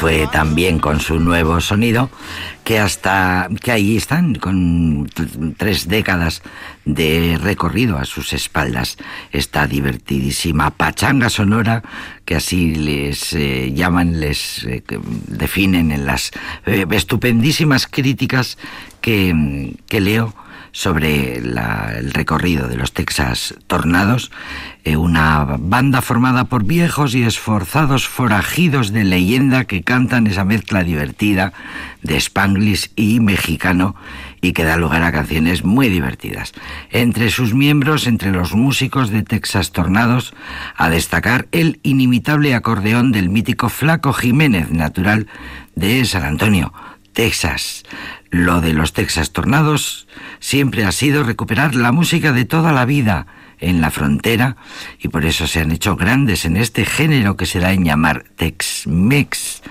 fue 0.00 0.26
tan 0.32 0.54
bien 0.54 0.78
con 0.78 0.98
su 0.98 1.20
nuevo 1.20 1.60
sonido 1.60 2.08
que 2.64 2.78
hasta 2.78 3.50
que 3.62 3.70
ahí 3.70 3.98
están 3.98 4.34
con 4.34 5.10
tres 5.58 5.88
décadas 5.88 6.42
de 6.86 7.38
recorrido 7.38 7.98
a 7.98 8.06
sus 8.06 8.32
espaldas. 8.32 8.96
Esta 9.30 9.66
divertidísima. 9.66 10.70
Pachanga 10.70 11.28
sonora 11.28 11.82
que 12.24 12.36
así 12.36 12.74
les 12.76 13.34
eh, 13.34 13.74
llaman 13.74 14.20
les 14.20 14.64
eh, 14.64 14.82
definen 15.26 15.92
en 15.92 16.06
las 16.06 16.30
eh, 16.64 16.86
estupendísimas 16.90 17.86
críticas 17.86 18.56
que, 19.02 19.74
que 19.86 20.00
leo 20.00 20.34
sobre 20.72 21.38
el 21.38 22.12
recorrido 22.12 22.68
de 22.68 22.76
los 22.76 22.92
Texas 22.92 23.54
Tornados, 23.66 24.30
eh, 24.84 24.96
una 24.96 25.44
banda 25.58 26.00
formada 26.00 26.44
por 26.44 26.64
viejos 26.64 27.14
y 27.14 27.22
esforzados 27.22 28.08
forajidos 28.08 28.92
de 28.92 29.04
leyenda 29.04 29.64
que 29.64 29.82
cantan 29.82 30.26
esa 30.26 30.44
mezcla 30.44 30.84
divertida 30.84 31.52
de 32.02 32.16
spanglish 32.16 32.90
y 32.96 33.20
mexicano 33.20 33.94
y 34.40 34.52
que 34.52 34.64
da 34.64 34.76
lugar 34.76 35.02
a 35.02 35.12
canciones 35.12 35.64
muy 35.64 35.88
divertidas. 35.88 36.52
Entre 36.90 37.30
sus 37.30 37.52
miembros, 37.52 38.06
entre 38.06 38.30
los 38.30 38.54
músicos 38.54 39.10
de 39.10 39.22
Texas 39.22 39.72
Tornados, 39.72 40.34
a 40.76 40.88
destacar 40.88 41.46
el 41.52 41.78
inimitable 41.82 42.54
acordeón 42.54 43.12
del 43.12 43.28
mítico 43.28 43.68
Flaco 43.68 44.12
Jiménez, 44.12 44.70
natural 44.70 45.26
de 45.74 46.04
San 46.04 46.24
Antonio, 46.24 46.72
Texas. 47.12 47.84
Lo 48.30 48.60
de 48.60 48.72
los 48.72 48.92
Texas 48.92 49.32
Tornados 49.32 50.06
siempre 50.40 50.84
ha 50.84 50.92
sido 50.92 51.22
recuperar 51.22 51.74
la 51.74 51.92
música 51.92 52.32
de 52.32 52.44
toda 52.44 52.72
la 52.72 52.84
vida 52.84 53.26
en 53.58 53.80
la 53.80 53.90
frontera 53.90 54.56
y 54.98 55.08
por 55.08 55.24
eso 55.24 55.46
se 55.46 55.60
han 55.60 55.70
hecho 55.70 55.96
grandes 55.96 56.44
en 56.44 56.56
este 56.56 56.84
género 56.84 57.36
que 57.36 57.46
se 57.46 57.60
da 57.60 57.72
en 57.72 57.84
llamar 57.84 58.24
Tex-Mex. 58.36 59.62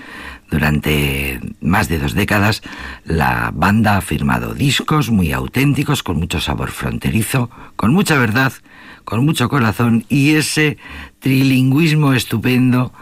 Durante 0.50 1.40
más 1.60 1.88
de 1.88 1.98
dos 2.00 2.14
décadas, 2.14 2.62
la 3.04 3.52
banda 3.54 3.96
ha 3.96 4.00
firmado 4.00 4.52
discos 4.52 5.10
muy 5.10 5.32
auténticos, 5.32 6.02
con 6.02 6.16
mucho 6.16 6.40
sabor 6.40 6.72
fronterizo, 6.72 7.50
con 7.76 7.92
mucha 7.92 8.18
verdad, 8.18 8.52
con 9.04 9.24
mucho 9.24 9.48
corazón 9.48 10.04
y 10.08 10.34
ese 10.34 10.76
trilingüismo 11.20 12.14
estupendo 12.14 12.92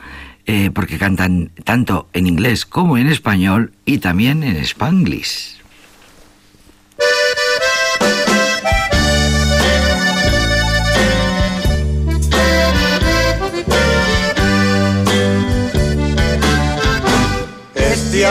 eh, 0.45 0.71
porque 0.71 0.99
cantan 0.99 1.51
tanto 1.65 2.09
en 2.13 2.27
inglés 2.27 2.67
como 2.67 2.99
en 2.99 3.09
español 3.09 3.73
y 3.87 3.99
también 3.99 4.43
en 4.43 4.57
spanglish. 4.57 5.58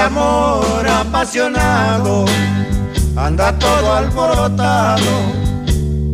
Amor 0.08 0.88
apasionado 0.88 2.24
anda 3.18 3.52
todo 3.60 3.94
alborotado 3.94 5.14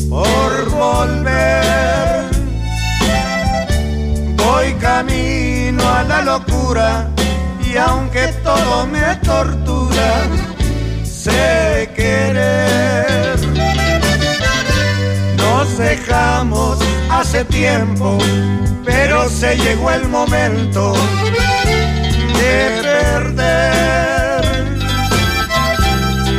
por 0.09 0.51
volver. 0.69 2.25
Voy 4.35 4.73
camino 4.81 5.83
a 5.87 6.03
la 6.03 6.21
locura 6.23 7.07
y 7.67 7.77
aunque 7.77 8.27
todo 8.43 8.87
me 8.87 9.15
tortura, 9.17 10.09
sé 11.03 11.91
querer. 11.95 13.37
Nos 15.37 15.77
dejamos 15.77 16.79
hace 17.11 17.45
tiempo, 17.45 18.17
pero 18.83 19.29
se 19.29 19.55
llegó 19.55 19.91
el 19.91 20.07
momento 20.09 20.93
de 22.43 22.81
perder. 22.81 24.41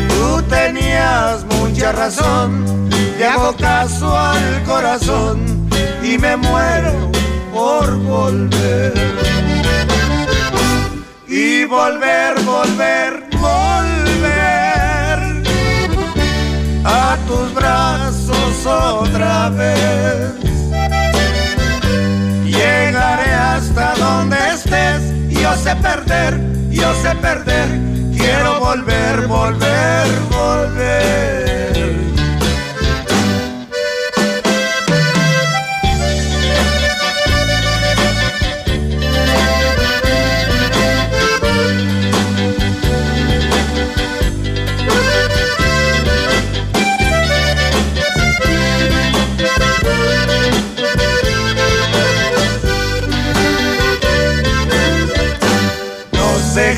Tú 0.09 0.43
tenías 0.43 1.45
mucha 1.57 1.93
razón, 1.93 2.51
le 3.19 3.27
hago 3.27 3.55
caso 3.57 4.17
al 4.17 4.63
corazón 4.65 5.69
y 6.03 6.19
me 6.19 6.37
muero 6.37 7.11
por 7.53 7.87
volver. 7.99 8.93
Y 11.27 11.65
volver, 11.65 12.33
volver, 12.43 13.25
volver 13.41 15.19
a 16.85 17.17
tus 17.27 17.55
brazos 17.55 18.67
otra 18.67 19.49
vez. 19.51 20.35
Llegaré 22.45 23.31
hasta 23.35 23.95
donde 23.97 24.37
estés. 24.55 25.14
Yo 25.45 25.55
sé 25.57 25.77
perder, 25.77 26.41
yo 26.71 26.95
sé 27.03 27.15
perder. 27.17 27.69
Quiero 28.17 28.61
volver, 28.61 29.27
volver, 29.27 30.07
volver. 30.31 32.14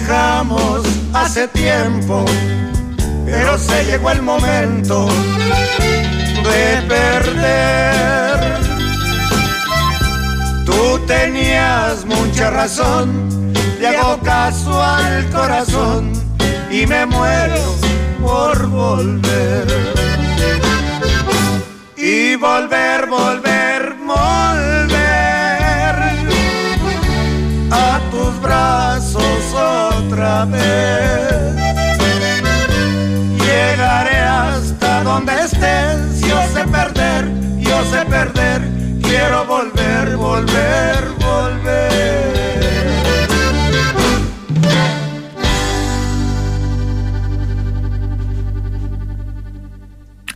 Dejamos 0.07 0.83
hace 1.13 1.49
tiempo, 1.49 2.25
pero 3.25 3.59
se 3.59 3.85
llegó 3.85 4.13
el 4.13 4.23
momento 4.23 5.09
de 6.45 6.83
perder. 6.89 8.39
Tú 10.65 11.01
tenías 11.07 12.05
mucha 12.05 12.51
razón, 12.51 13.53
le 13.81 13.89
hago 13.89 14.21
caso 14.21 14.81
al 14.81 15.29
corazón 15.31 16.13
y 16.71 16.87
me 16.87 17.05
muero 17.07 17.75
por 18.23 18.65
volver. 18.69 19.67
Y 21.97 22.37
volver, 22.37 23.07
volver, 23.07 23.76
Llegaré 33.39 34.19
hasta 34.19 35.03
donde 35.03 35.33
estés, 35.33 36.21
yo 36.21 36.43
sé 36.53 36.67
perder, 36.69 37.31
yo 37.59 37.83
sé 37.87 38.05
perder, 38.05 38.61
quiero 39.01 39.47
volver, 39.47 40.17
volver, 40.17 41.05
volver. 41.19 42.37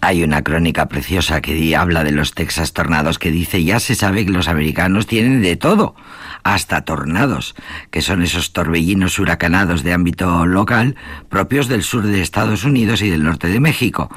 Hay 0.01 0.25
una 0.25 0.43
crónica 0.43 0.89
preciosa 0.89 1.43
que 1.43 1.77
habla 1.77 2.05
de 2.05 2.13
los 2.13 2.33
Texas 2.33 2.73
tornados 2.73 3.19
que 3.19 3.31
dice 3.31 3.63
ya 3.63 3.79
se 3.81 3.95
sabe 3.95 4.25
que 4.25 4.33
los 4.33 4.49
americanos 4.49 5.07
tienen 5.07 5.43
de 5.43 5.57
todo, 5.57 5.95
hasta 6.43 6.83
tornados, 6.83 7.55
que 7.91 8.03
son 8.03 8.23
esos 8.23 8.53
torbellinos 8.53 9.19
huracanados 9.19 9.83
de 9.83 9.93
ámbito 9.93 10.47
local 10.47 10.97
propios 11.29 11.69
del 11.69 11.83
sur 11.83 12.03
de 12.05 12.23
Estados 12.23 12.65
Unidos 12.65 13.03
y 13.03 13.11
del 13.11 13.25
norte 13.25 13.49
de 13.49 13.61
México. 13.61 14.11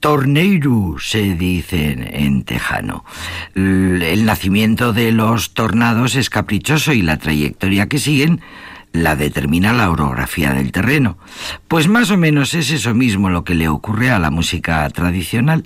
Tornado 0.00 0.96
se 0.98 1.34
dice 1.34 1.92
en, 1.92 2.02
en 2.14 2.42
tejano. 2.44 3.04
El 3.54 4.24
nacimiento 4.24 4.92
de 4.92 5.12
los 5.12 5.54
tornados 5.54 6.16
es 6.16 6.30
caprichoso 6.30 6.92
y 6.92 7.02
la 7.02 7.18
trayectoria 7.18 7.88
que 7.88 7.98
siguen 7.98 8.40
la 8.92 9.14
determina 9.14 9.72
la 9.72 9.90
orografía 9.90 10.52
del 10.52 10.72
terreno. 10.72 11.16
Pues 11.68 11.88
más 11.88 12.10
o 12.10 12.16
menos 12.16 12.54
es 12.54 12.70
eso 12.70 12.94
mismo 12.94 13.30
lo 13.30 13.44
que 13.44 13.54
le 13.54 13.68
ocurre 13.68 14.10
a 14.10 14.18
la 14.18 14.30
música 14.30 14.88
tradicional. 14.90 15.62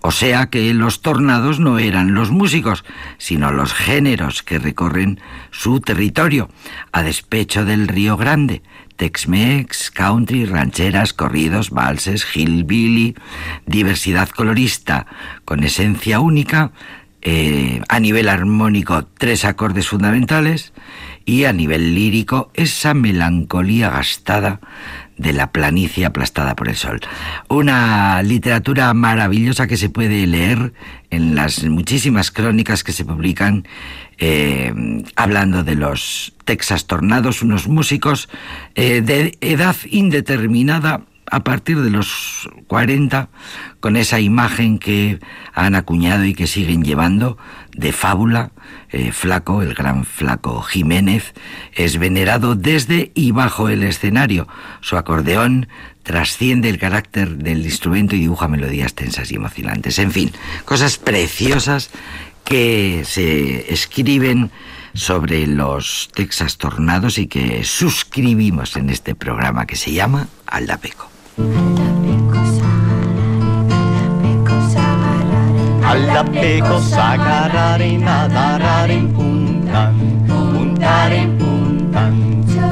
O 0.00 0.10
sea 0.10 0.46
que 0.46 0.74
los 0.74 1.00
tornados 1.00 1.60
no 1.60 1.78
eran 1.78 2.14
los 2.14 2.30
músicos, 2.30 2.84
sino 3.18 3.52
los 3.52 3.72
géneros 3.72 4.42
que 4.42 4.58
recorren 4.58 5.20
su 5.50 5.80
territorio, 5.80 6.48
a 6.92 7.02
despecho 7.02 7.64
del 7.64 7.88
Río 7.88 8.16
Grande. 8.16 8.62
Tex-Mex, 8.96 9.90
country, 9.90 10.46
rancheras, 10.46 11.12
corridos, 11.12 11.70
valses, 11.70 12.24
hillbilly, 12.34 13.16
diversidad 13.66 14.28
colorista 14.28 15.06
con 15.44 15.64
esencia 15.64 16.20
única, 16.20 16.70
eh, 17.26 17.80
a 17.88 18.00
nivel 18.00 18.28
armónico 18.28 19.06
tres 19.06 19.44
acordes 19.46 19.88
fundamentales 19.88 20.74
y 21.24 21.44
a 21.44 21.52
nivel 21.52 21.94
lírico 21.94 22.50
esa 22.54 22.94
melancolía 22.94 23.90
gastada 23.90 24.60
de 25.16 25.32
la 25.32 25.52
planicie 25.52 26.04
aplastada 26.06 26.56
por 26.56 26.68
el 26.68 26.76
sol. 26.76 27.00
Una 27.48 28.22
literatura 28.22 28.92
maravillosa 28.94 29.66
que 29.66 29.76
se 29.76 29.88
puede 29.88 30.26
leer 30.26 30.72
en 31.10 31.34
las 31.34 31.62
muchísimas 31.64 32.30
crónicas 32.30 32.82
que 32.82 32.92
se 32.92 33.04
publican 33.04 33.66
eh, 34.18 34.72
hablando 35.16 35.64
de 35.64 35.74
los 35.76 36.34
Texas 36.44 36.86
Tornados, 36.86 37.42
unos 37.42 37.68
músicos 37.68 38.28
eh, 38.74 39.00
de 39.00 39.36
edad 39.40 39.76
indeterminada 39.90 41.02
a 41.30 41.44
partir 41.44 41.80
de 41.80 41.90
los 41.90 42.48
40, 42.66 43.28
con 43.80 43.96
esa 43.96 44.20
imagen 44.20 44.78
que 44.78 45.18
han 45.52 45.74
acuñado 45.74 46.24
y 46.24 46.34
que 46.34 46.46
siguen 46.46 46.82
llevando 46.82 47.38
de 47.72 47.92
fábula, 47.92 48.52
eh, 48.90 49.10
Flaco, 49.12 49.62
el 49.62 49.74
gran 49.74 50.04
Flaco 50.04 50.62
Jiménez, 50.62 51.34
es 51.72 51.98
venerado 51.98 52.54
desde 52.54 53.10
y 53.14 53.32
bajo 53.32 53.68
el 53.68 53.82
escenario. 53.82 54.46
Su 54.80 54.96
acordeón 54.96 55.68
trasciende 56.02 56.68
el 56.68 56.78
carácter 56.78 57.36
del 57.38 57.64
instrumento 57.64 58.14
y 58.14 58.20
dibuja 58.20 58.46
melodías 58.46 58.94
tensas 58.94 59.32
y 59.32 59.36
emocionantes. 59.36 59.98
En 59.98 60.12
fin, 60.12 60.30
cosas 60.64 60.98
preciosas 60.98 61.90
que 62.44 63.02
se 63.04 63.72
escriben 63.72 64.50
sobre 64.92 65.46
los 65.46 66.10
Texas 66.14 66.56
Tornados 66.58 67.18
y 67.18 67.26
que 67.26 67.64
suscribimos 67.64 68.76
en 68.76 68.90
este 68.90 69.14
programa 69.14 69.66
que 69.66 69.76
se 69.76 69.92
llama 69.92 70.28
Aldapeco. 70.46 71.13
Aldapeco 75.90 76.78
sagarare 76.78 77.96
nadarare 77.98 78.98
puntan 79.12 79.94
puntare 80.28 81.26
puntan 81.36 82.14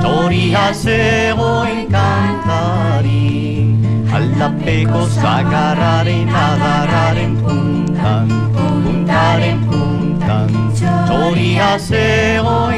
Tori 0.01 0.55
hasego 0.55 1.64
encantari 1.64 3.27
Aldapeco 4.12 5.09
sagarare 5.09 6.22
nadarare 6.22 7.27
puntan. 7.42 8.29
Puntare 8.55 9.59
puntan 9.66 10.51
Tori 11.09 11.59
hasego 11.59 12.70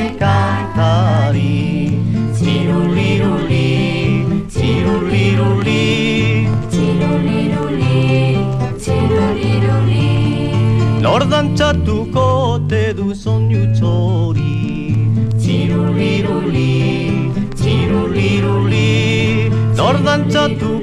encantari 4.85 6.47
Ciruliruli 6.70 8.37
ciruliruli 8.79 10.11
Nor 11.01 11.22
dantzatuko 11.30 12.61
te 12.68 12.93
du 12.93 13.14
soinu 13.14 13.62
txori 13.74 14.53
Txiruliruli, 15.41 16.72
txiruliruli 17.57 19.51
Nor 19.76 19.97
dantzatuko 20.05 20.74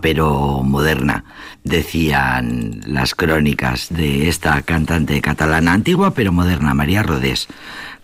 pero 0.00 0.62
moderna, 0.62 1.24
decían 1.64 2.80
las 2.86 3.14
crónicas 3.14 3.88
de 3.90 4.28
esta 4.28 4.62
cantante 4.62 5.20
catalana, 5.20 5.72
antigua 5.72 6.12
pero 6.12 6.32
moderna, 6.32 6.74
María 6.74 7.02
Rodés, 7.02 7.48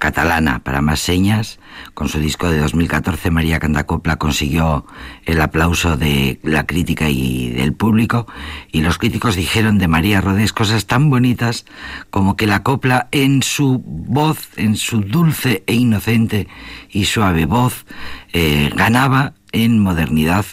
catalana 0.02 0.58
para 0.58 0.80
más 0.80 0.98
señas. 0.98 1.60
Con 1.94 2.08
su 2.08 2.18
disco 2.18 2.50
de 2.50 2.58
2014, 2.58 3.30
María 3.30 3.60
Candacopla 3.60 4.16
consiguió 4.16 4.84
el 5.24 5.40
aplauso 5.40 5.96
de 5.96 6.40
la 6.42 6.66
crítica 6.66 7.08
y 7.08 7.50
del 7.50 7.72
público. 7.72 8.26
Y 8.72 8.80
los 8.80 8.98
críticos 8.98 9.36
dijeron 9.36 9.78
de 9.78 9.86
María 9.86 10.20
Rodés 10.20 10.52
cosas 10.52 10.86
tan 10.86 11.08
bonitas 11.08 11.66
como 12.10 12.34
que 12.34 12.48
la 12.48 12.64
copla 12.64 13.08
en 13.12 13.44
su 13.44 13.80
voz, 13.84 14.48
en 14.56 14.76
su 14.76 15.02
dulce 15.02 15.62
e 15.68 15.74
inocente 15.74 16.48
y 16.90 17.04
suave 17.04 17.46
voz, 17.46 17.86
eh, 18.32 18.70
ganaba 18.74 19.34
en 19.52 19.78
modernidad 19.78 20.46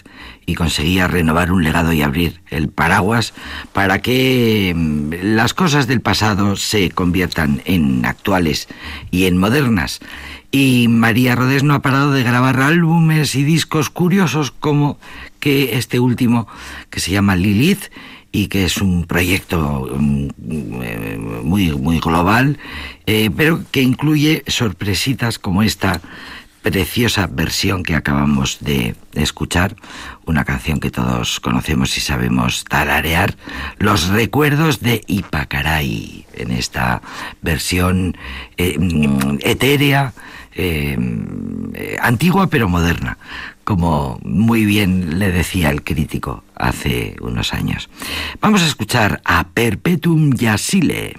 y 0.50 0.56
conseguía 0.56 1.08
renovar 1.08 1.52
un 1.52 1.64
legado 1.64 1.93
y 1.93 2.02
abrir 2.02 2.41
el 2.50 2.70
paraguas 2.70 3.34
para 3.72 4.02
que 4.02 4.74
mm, 4.76 5.36
las 5.36 5.54
cosas 5.54 5.86
del 5.86 6.02
pasado 6.02 6.56
se 6.56 6.89
conviertan 6.89 7.62
en 7.66 8.06
actuales 8.06 8.68
y 9.12 9.26
en 9.26 9.38
modernas. 9.38 10.00
Y 10.52 10.88
María 10.89 11.36
Rodés 11.36 11.62
no 11.64 11.76
ha 11.76 11.82
parado 11.84 12.12
de 12.12 12.24
grabar 12.24 12.60
álbumes 12.60 13.36
y 13.36 13.43
discos 13.43 13.91
curiosos 13.91 14.50
como 14.52 14.97
que 15.39 15.78
este 15.78 16.00
último 16.00 16.47
que 16.89 17.00
se 17.00 17.12
llama 17.12 17.36
Lilith 17.36 17.91
y 18.32 18.47
que 18.47 18.66
es 18.66 18.78
un 18.78 19.06
proyecto 19.06 19.88
mm, 19.95 20.28
eh, 20.82 21.18
muy, 21.43 21.72
muy 21.74 22.00
global, 22.00 22.58
eh, 23.06 23.30
pero 23.36 23.64
que 23.72 23.82
incluye 23.82 24.43
sorpresitas 24.47 25.38
como 25.38 25.62
esta 25.62 26.02
preciosa 26.62 27.28
versión 27.28 27.84
que 27.84 27.95
acabamos 27.95 28.60
de 28.62 28.95
escuchar, 29.14 29.76
una 30.26 30.45
canción 30.45 30.80
que 30.80 30.91
todos 30.91 31.39
conocemos 31.39 31.97
y 31.97 32.01
sabemos 32.01 32.64
tararear, 32.66 33.36
Los 33.78 34.07
recuerdos 34.07 34.82
de 34.82 35.01
Ipacaray, 35.07 36.26
en 36.34 36.51
esta 36.51 37.01
versión 37.41 38.18
eh, 38.57 38.78
etérea, 39.41 40.14
eh, 40.53 40.97
eh, 41.74 41.97
antigua 42.01 42.47
pero 42.47 42.68
moderna, 42.68 43.18
como 43.64 44.20
muy 44.24 44.66
bien 44.66 45.20
le 45.20 45.32
decía 45.32 45.70
el 45.70 45.84
crítico 45.84 46.43
hace 46.55 47.16
unos 47.22 47.53
años. 47.53 47.89
Vamos 48.41 48.62
a 48.62 48.66
escuchar 48.66 49.22
a 49.26 49.47
Perpetuum 49.47 50.34
Yasile. 50.34 51.16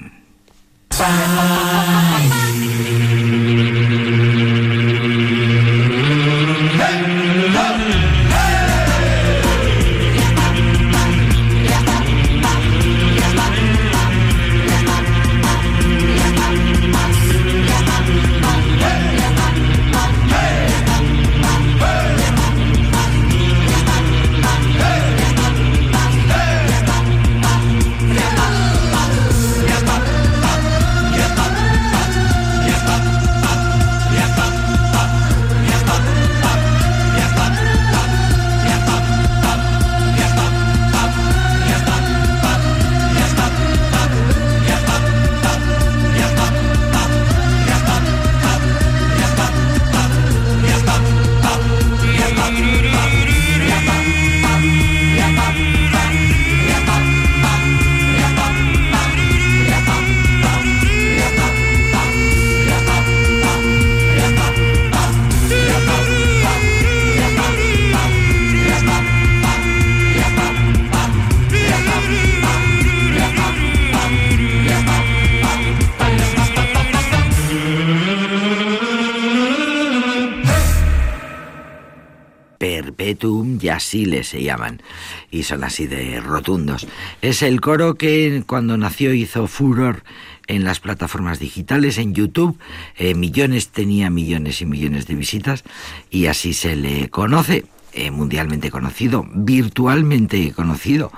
Yasile 83.60 84.24
se 84.24 84.42
llaman 84.42 84.82
y 85.30 85.44
son 85.44 85.64
así 85.64 85.86
de 85.86 86.20
rotundos. 86.20 86.86
Es 87.22 87.42
el 87.42 87.60
coro 87.60 87.94
que 87.94 88.42
cuando 88.46 88.76
nació 88.76 89.12
hizo 89.14 89.46
furor 89.46 90.02
en 90.46 90.64
las 90.64 90.80
plataformas 90.80 91.38
digitales, 91.38 91.98
en 91.98 92.14
YouTube, 92.14 92.58
eh, 92.96 93.14
millones, 93.14 93.68
tenía 93.68 94.10
millones 94.10 94.60
y 94.60 94.66
millones 94.66 95.06
de 95.06 95.14
visitas 95.14 95.64
y 96.10 96.26
así 96.26 96.54
se 96.54 96.76
le 96.76 97.08
conoce. 97.08 97.64
eh, 97.92 98.12
mundialmente 98.12 98.70
conocido, 98.70 99.26
virtualmente 99.34 100.52
conocido, 100.52 101.10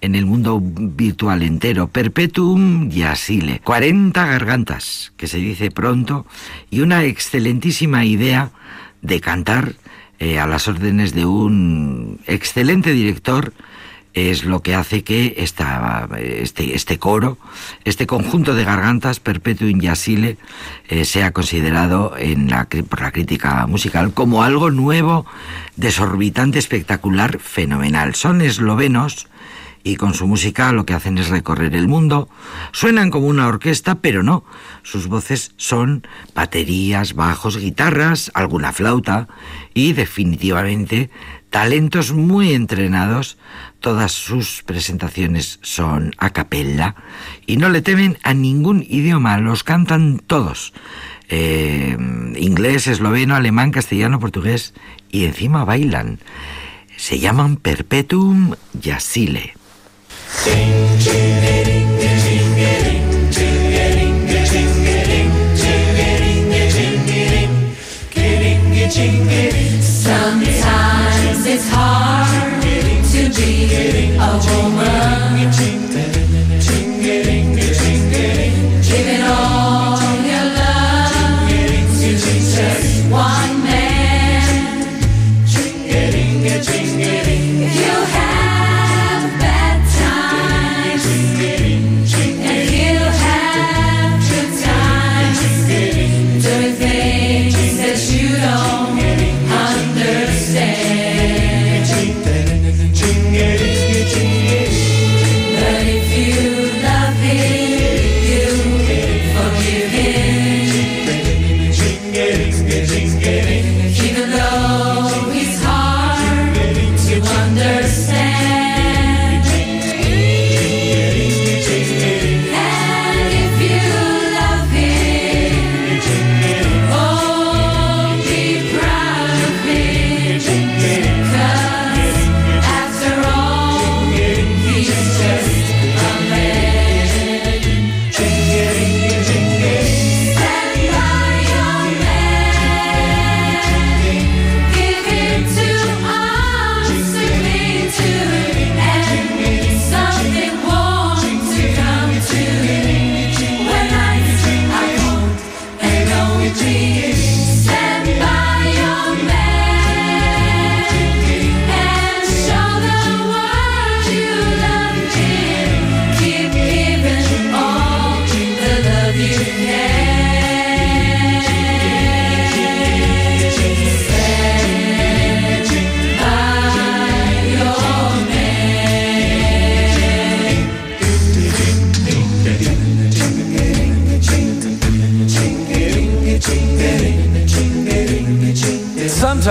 en 0.00 0.14
el 0.14 0.26
mundo 0.26 0.60
virtual 0.62 1.42
entero, 1.42 1.88
Perpetuum 1.88 2.88
Yasile. 2.88 3.60
40 3.64 4.26
gargantas, 4.26 5.12
que 5.16 5.26
se 5.26 5.38
dice 5.38 5.72
pronto, 5.72 6.26
y 6.70 6.82
una 6.82 7.02
excelentísima 7.02 8.04
idea 8.04 8.52
de 9.02 9.20
cantar 9.20 9.74
eh, 10.20 10.38
a 10.38 10.46
las 10.46 10.68
órdenes 10.68 11.14
de 11.14 11.24
un 11.24 12.20
excelente 12.26 12.92
director 12.92 13.52
es 14.12 14.44
lo 14.44 14.60
que 14.60 14.74
hace 14.74 15.02
que 15.02 15.34
esta, 15.38 16.08
este, 16.18 16.74
este 16.74 16.98
coro, 16.98 17.38
este 17.84 18.06
conjunto 18.06 18.54
de 18.54 18.64
gargantas, 18.64 19.20
Perpetuum 19.20 19.80
Yasile, 19.80 20.36
eh, 20.88 21.04
sea 21.04 21.32
considerado 21.32 22.14
en 22.18 22.50
la, 22.50 22.66
por 22.66 23.00
la 23.00 23.12
crítica 23.12 23.66
musical 23.66 24.12
como 24.12 24.42
algo 24.42 24.70
nuevo, 24.70 25.26
desorbitante, 25.76 26.58
espectacular, 26.58 27.38
fenomenal. 27.38 28.14
Son 28.14 28.40
eslovenos 28.40 29.28
y 29.82 29.96
con 29.96 30.14
su 30.14 30.26
música 30.26 30.72
lo 30.72 30.84
que 30.84 30.94
hacen 30.94 31.18
es 31.18 31.28
recorrer 31.28 31.74
el 31.74 31.88
mundo. 31.88 32.28
Suenan 32.72 33.10
como 33.10 33.26
una 33.26 33.46
orquesta, 33.46 33.96
pero 33.96 34.22
no. 34.22 34.44
Sus 34.82 35.06
voces 35.06 35.52
son 35.56 36.06
baterías, 36.34 37.14
bajos, 37.14 37.58
guitarras, 37.58 38.30
alguna 38.34 38.72
flauta 38.72 39.28
y 39.74 39.92
definitivamente 39.92 41.10
talentos 41.50 42.12
muy 42.12 42.52
entrenados. 42.52 43.38
Todas 43.80 44.12
sus 44.12 44.62
presentaciones 44.62 45.58
son 45.62 46.14
a 46.18 46.30
capella 46.30 46.94
y 47.46 47.56
no 47.56 47.68
le 47.68 47.82
temen 47.82 48.18
a 48.22 48.34
ningún 48.34 48.84
idioma, 48.88 49.38
los 49.38 49.64
cantan 49.64 50.20
todos. 50.26 50.72
Eh, 51.28 51.96
inglés, 52.36 52.86
esloveno, 52.88 53.36
alemán, 53.36 53.70
castellano, 53.70 54.20
portugués 54.20 54.74
y 55.10 55.24
encima 55.24 55.64
bailan. 55.64 56.18
Se 56.96 57.18
llaman 57.18 57.56
Perpetuum 57.56 58.54
Yasile. 58.74 59.54
Sometimes 69.82 71.46
it's 71.46 71.68
hard 71.68 72.62
to 72.62 73.28
be 73.36 74.16
a 74.16 74.40
woman. 74.46 75.79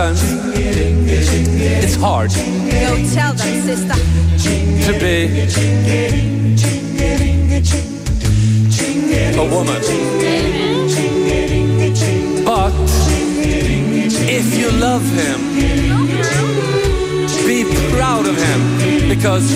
It's 0.02 1.96
hard 1.96 2.30
Go 2.32 2.96
tell 3.14 3.34
them, 3.34 3.62
sister. 3.68 3.96
to 4.86 4.94
be 4.98 5.28
a 9.36 9.44
woman. 9.44 9.82
But 12.46 12.74
if 14.30 14.58
you 14.58 14.72
love 14.72 15.04
him, 15.04 15.40
be 17.46 17.66
proud 17.92 18.26
of 18.26 18.38
him 18.38 19.10
because 19.10 19.52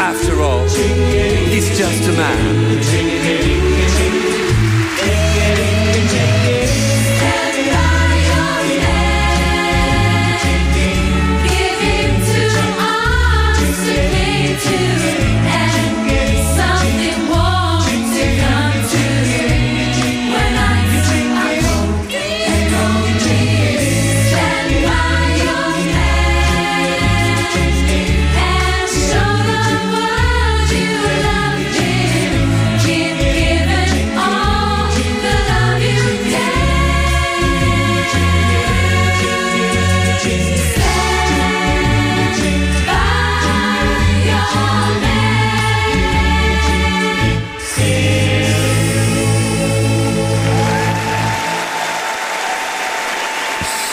after 0.00 0.40
all, 0.40 0.68
he's 1.48 1.76
just 1.76 2.08
a 2.08 2.12
man. 2.12 3.69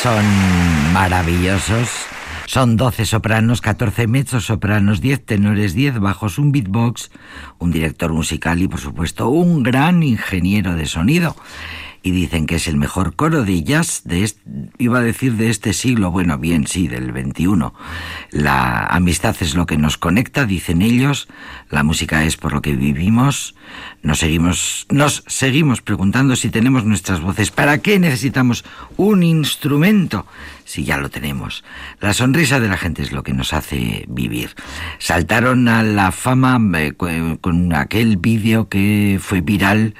Son 0.08 0.94
maravillosos. 0.94 1.90
Son 2.46 2.78
12 2.78 3.06
sopranos, 3.06 3.60
14 3.60 4.08
mezzos 4.08 4.46
sopranos, 4.46 5.02
10 5.02 5.26
tenores, 5.26 5.74
10 5.74 6.00
bajos, 6.00 6.40
un 6.40 6.54
beatbox, 6.54 7.12
un 7.60 7.72
director 7.72 8.14
musical 8.14 8.62
y 8.62 8.70
por 8.70 8.80
supuesto 8.80 9.28
un 9.28 9.64
gran 9.64 10.04
ingeniero 10.04 10.76
de 10.76 10.86
sonido. 10.86 11.36
Y 12.08 12.12
dicen 12.12 12.46
que 12.46 12.56
es 12.56 12.70
el 12.70 12.78
mejor 12.78 13.18
coro 13.18 13.44
de 13.44 13.64
jazz 13.64 14.04
de 14.06 14.24
este, 14.24 14.40
iba 14.78 15.00
a 15.00 15.02
decir 15.02 15.34
de 15.34 15.50
este 15.50 15.74
siglo, 15.74 16.10
bueno, 16.10 16.38
bien, 16.38 16.66
sí, 16.66 16.88
del 16.88 17.12
21. 17.12 17.74
La 18.32 18.86
amistad 18.86 19.36
es 19.42 19.56
lo 19.56 19.66
que 19.66 19.78
nos 19.78 19.98
conecta, 19.98 20.46
dicen 20.46 20.82
ellos, 20.82 21.28
la 21.70 21.84
música 21.84 22.24
es 22.24 22.38
por 22.38 22.54
lo 22.54 22.62
que 22.62 22.78
vivimos. 22.78 23.56
Nos 24.04 24.20
seguimos, 24.20 24.86
nos 24.90 25.26
seguimos 25.28 25.82
preguntando 25.82 26.38
si 26.38 26.50
tenemos 26.50 26.86
nuestras 26.86 27.20
voces. 27.20 27.52
¿Para 27.52 27.80
qué 27.80 28.00
necesitamos 28.00 28.64
un 28.96 29.22
instrumento? 29.22 30.26
Si 30.64 30.86
ya 30.86 30.98
lo 30.98 31.10
tenemos. 31.10 31.66
La 32.00 32.14
sonrisa 32.14 32.62
de 32.62 32.70
la 32.70 32.78
gente 32.78 33.02
es 33.02 33.12
lo 33.12 33.24
que 33.24 33.34
nos 33.34 33.52
hace 33.52 34.06
vivir. 34.08 34.52
Saltaron 35.00 35.68
a 35.68 35.84
la 35.84 36.12
fama 36.14 36.58
eh, 36.78 36.94
con 37.42 37.74
aquel 37.74 38.16
vídeo 38.16 38.70
que 38.70 39.20
fue 39.22 39.42
viral 39.42 39.94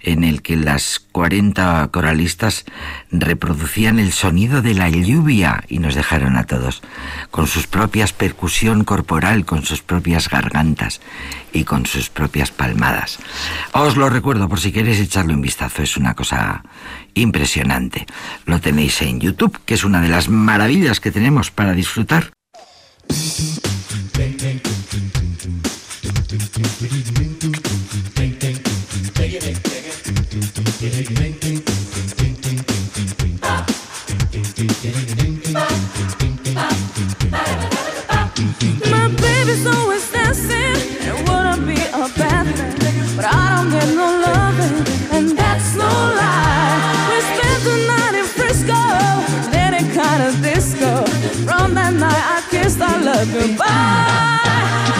en 0.00 0.24
el 0.24 0.42
que 0.42 0.56
las 0.56 1.00
40 1.12 1.51
coralistas 1.90 2.64
reproducían 3.10 3.98
el 3.98 4.12
sonido 4.12 4.62
de 4.62 4.74
la 4.74 4.88
lluvia 4.88 5.64
y 5.68 5.78
nos 5.78 5.94
dejaron 5.94 6.36
a 6.36 6.44
todos 6.44 6.82
con 7.30 7.46
sus 7.46 7.66
propias 7.66 8.12
percusión 8.12 8.84
corporal, 8.84 9.44
con 9.44 9.64
sus 9.64 9.82
propias 9.82 10.28
gargantas 10.28 11.00
y 11.52 11.64
con 11.64 11.86
sus 11.86 12.10
propias 12.10 12.50
palmadas. 12.50 13.18
Os 13.72 13.96
lo 13.96 14.08
recuerdo 14.08 14.48
por 14.48 14.60
si 14.60 14.72
queréis 14.72 15.00
echarle 15.00 15.34
un 15.34 15.42
vistazo, 15.42 15.82
es 15.82 15.96
una 15.96 16.14
cosa 16.14 16.62
impresionante. 17.14 18.06
Lo 18.46 18.60
tenéis 18.60 19.02
en 19.02 19.20
YouTube, 19.20 19.58
que 19.64 19.74
es 19.74 19.84
una 19.84 20.00
de 20.00 20.08
las 20.08 20.28
maravillas 20.28 21.00
que 21.00 21.10
tenemos 21.10 21.50
para 21.50 21.72
disfrutar. 21.72 22.32
Goodbye. 53.26 54.40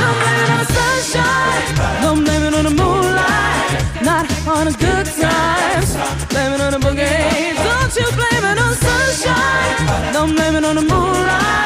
Don't 0.01 0.17
blame 0.21 0.41
it 0.43 0.51
on 0.51 0.59
the 0.59 0.69
sunshine, 0.79 2.03
don't 2.03 2.25
blame 2.25 2.43
it 2.43 2.55
on 2.55 2.65
the 2.65 2.75
moonlight, 2.83 3.71
not 4.03 4.25
on 4.47 4.67
the 4.67 4.75
good 4.79 5.07
times. 5.07 5.89
Blame 6.31 6.53
it 6.53 6.61
on 6.61 6.73
the 6.73 6.79
boogie. 6.79 7.55
Don't 7.69 7.93
you 7.97 8.07
blame 8.21 8.45
it 8.51 8.59
on 8.59 8.75
sunshine, 8.75 10.13
don't 10.13 10.35
blame 10.35 10.57
it 10.57 10.65
on 10.65 10.77
the 10.77 10.83
moonlight 10.83 11.63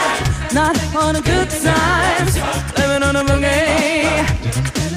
not 0.57 0.75
on 0.95 1.13
the 1.13 1.21
good 1.21 1.51
times, 1.51 2.33
living 2.79 3.03
on 3.03 3.15
a 3.15 3.23
boogie. 3.29 4.09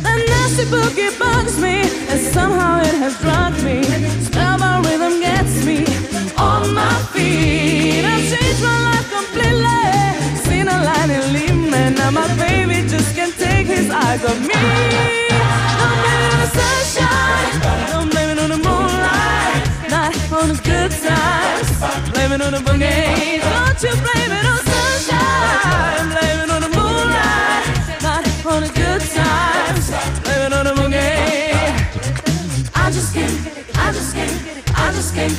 That 0.04 0.20
nasty 0.32 0.64
boogie 0.72 1.12
bugs 1.20 1.60
me, 1.60 1.82
and 2.12 2.20
somehow 2.34 2.80
it 2.80 2.96
has 3.04 3.20
drugged 3.20 3.62
me. 3.66 3.84
Spellbound 4.24 4.86
rhythm 4.86 5.20
gets 5.20 5.66
me 5.66 5.79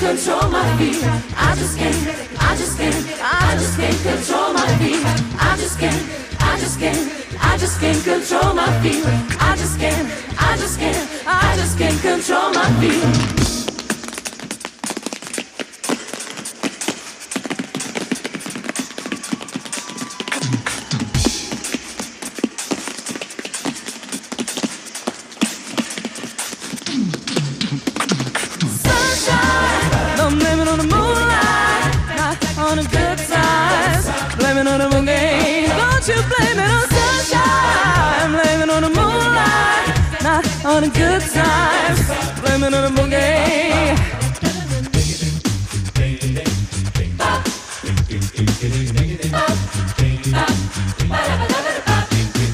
control 0.01 0.51
my. 0.51 0.61
I 1.37 1.55
just 1.57 1.79
can't, 1.79 1.97
I 2.41 2.57
just 2.57 2.77
can't, 2.77 2.95
I 3.23 3.55
just 3.55 3.77
can't 3.79 4.03
control 4.03 4.53
my 4.53 4.67
feet. 4.79 5.05
I 5.39 5.57
just 5.57 5.79
can't, 5.79 6.40
just 6.61 6.79
can't, 6.79 6.99
I 7.41 7.57
just 7.57 7.81
can't 7.81 8.05
control 8.05 8.55
my 8.55 8.69
feet. 8.83 9.03
I 9.41 9.57
just 9.57 9.79
can't, 9.79 10.07
I 10.39 10.57
just 10.59 10.79
can't, 10.79 11.27
I 11.27 11.57
just 11.57 11.79
can't 11.79 12.01
control 12.01 12.53
my 12.53 12.69
feet. 12.81 13.60
On 40.83 40.89
the 40.89 40.99
good 40.99 41.21
times. 41.21 42.01
Blame 42.41 42.63
it 42.65 42.75
on 42.75 42.83
the 42.95 43.01
boogie. 43.01 43.51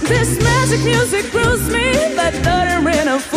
This 0.09 0.43
magic 0.43 0.85
music 0.85 1.31
grooves 1.31 1.69
me, 1.69 1.93
that 2.17 2.33
dirty 2.43 2.85
rhythm 2.85 3.19
fools 3.21 3.36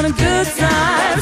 on 0.00 0.06
a 0.06 0.12
good 0.12 0.46
time. 0.56 1.19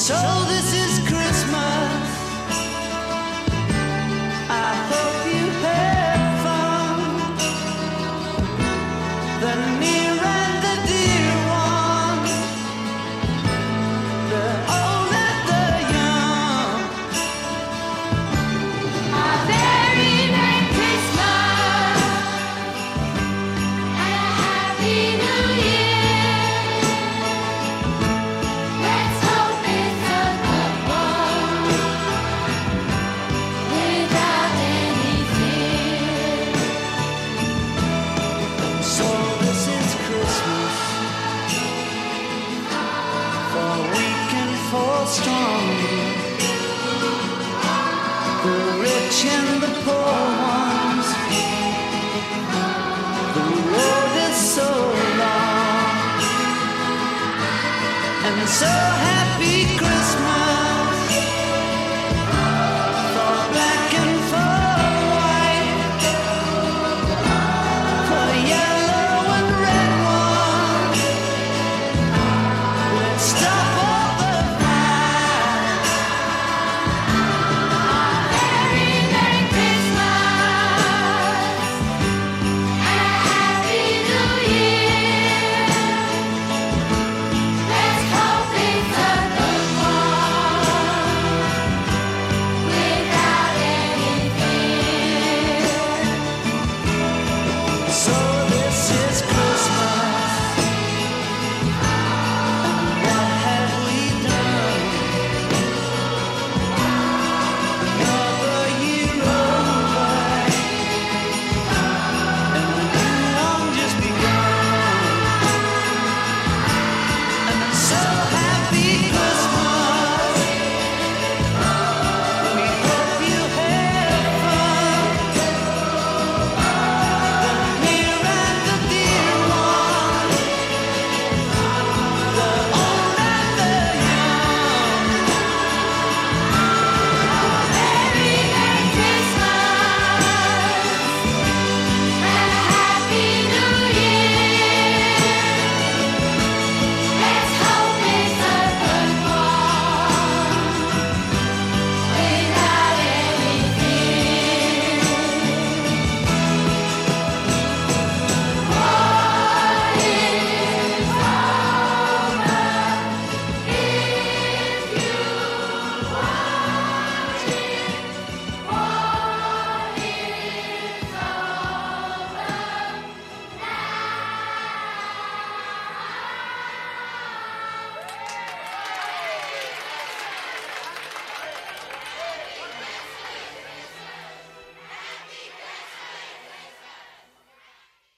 So 0.00 0.14
this 0.48 0.72
is 0.72 0.79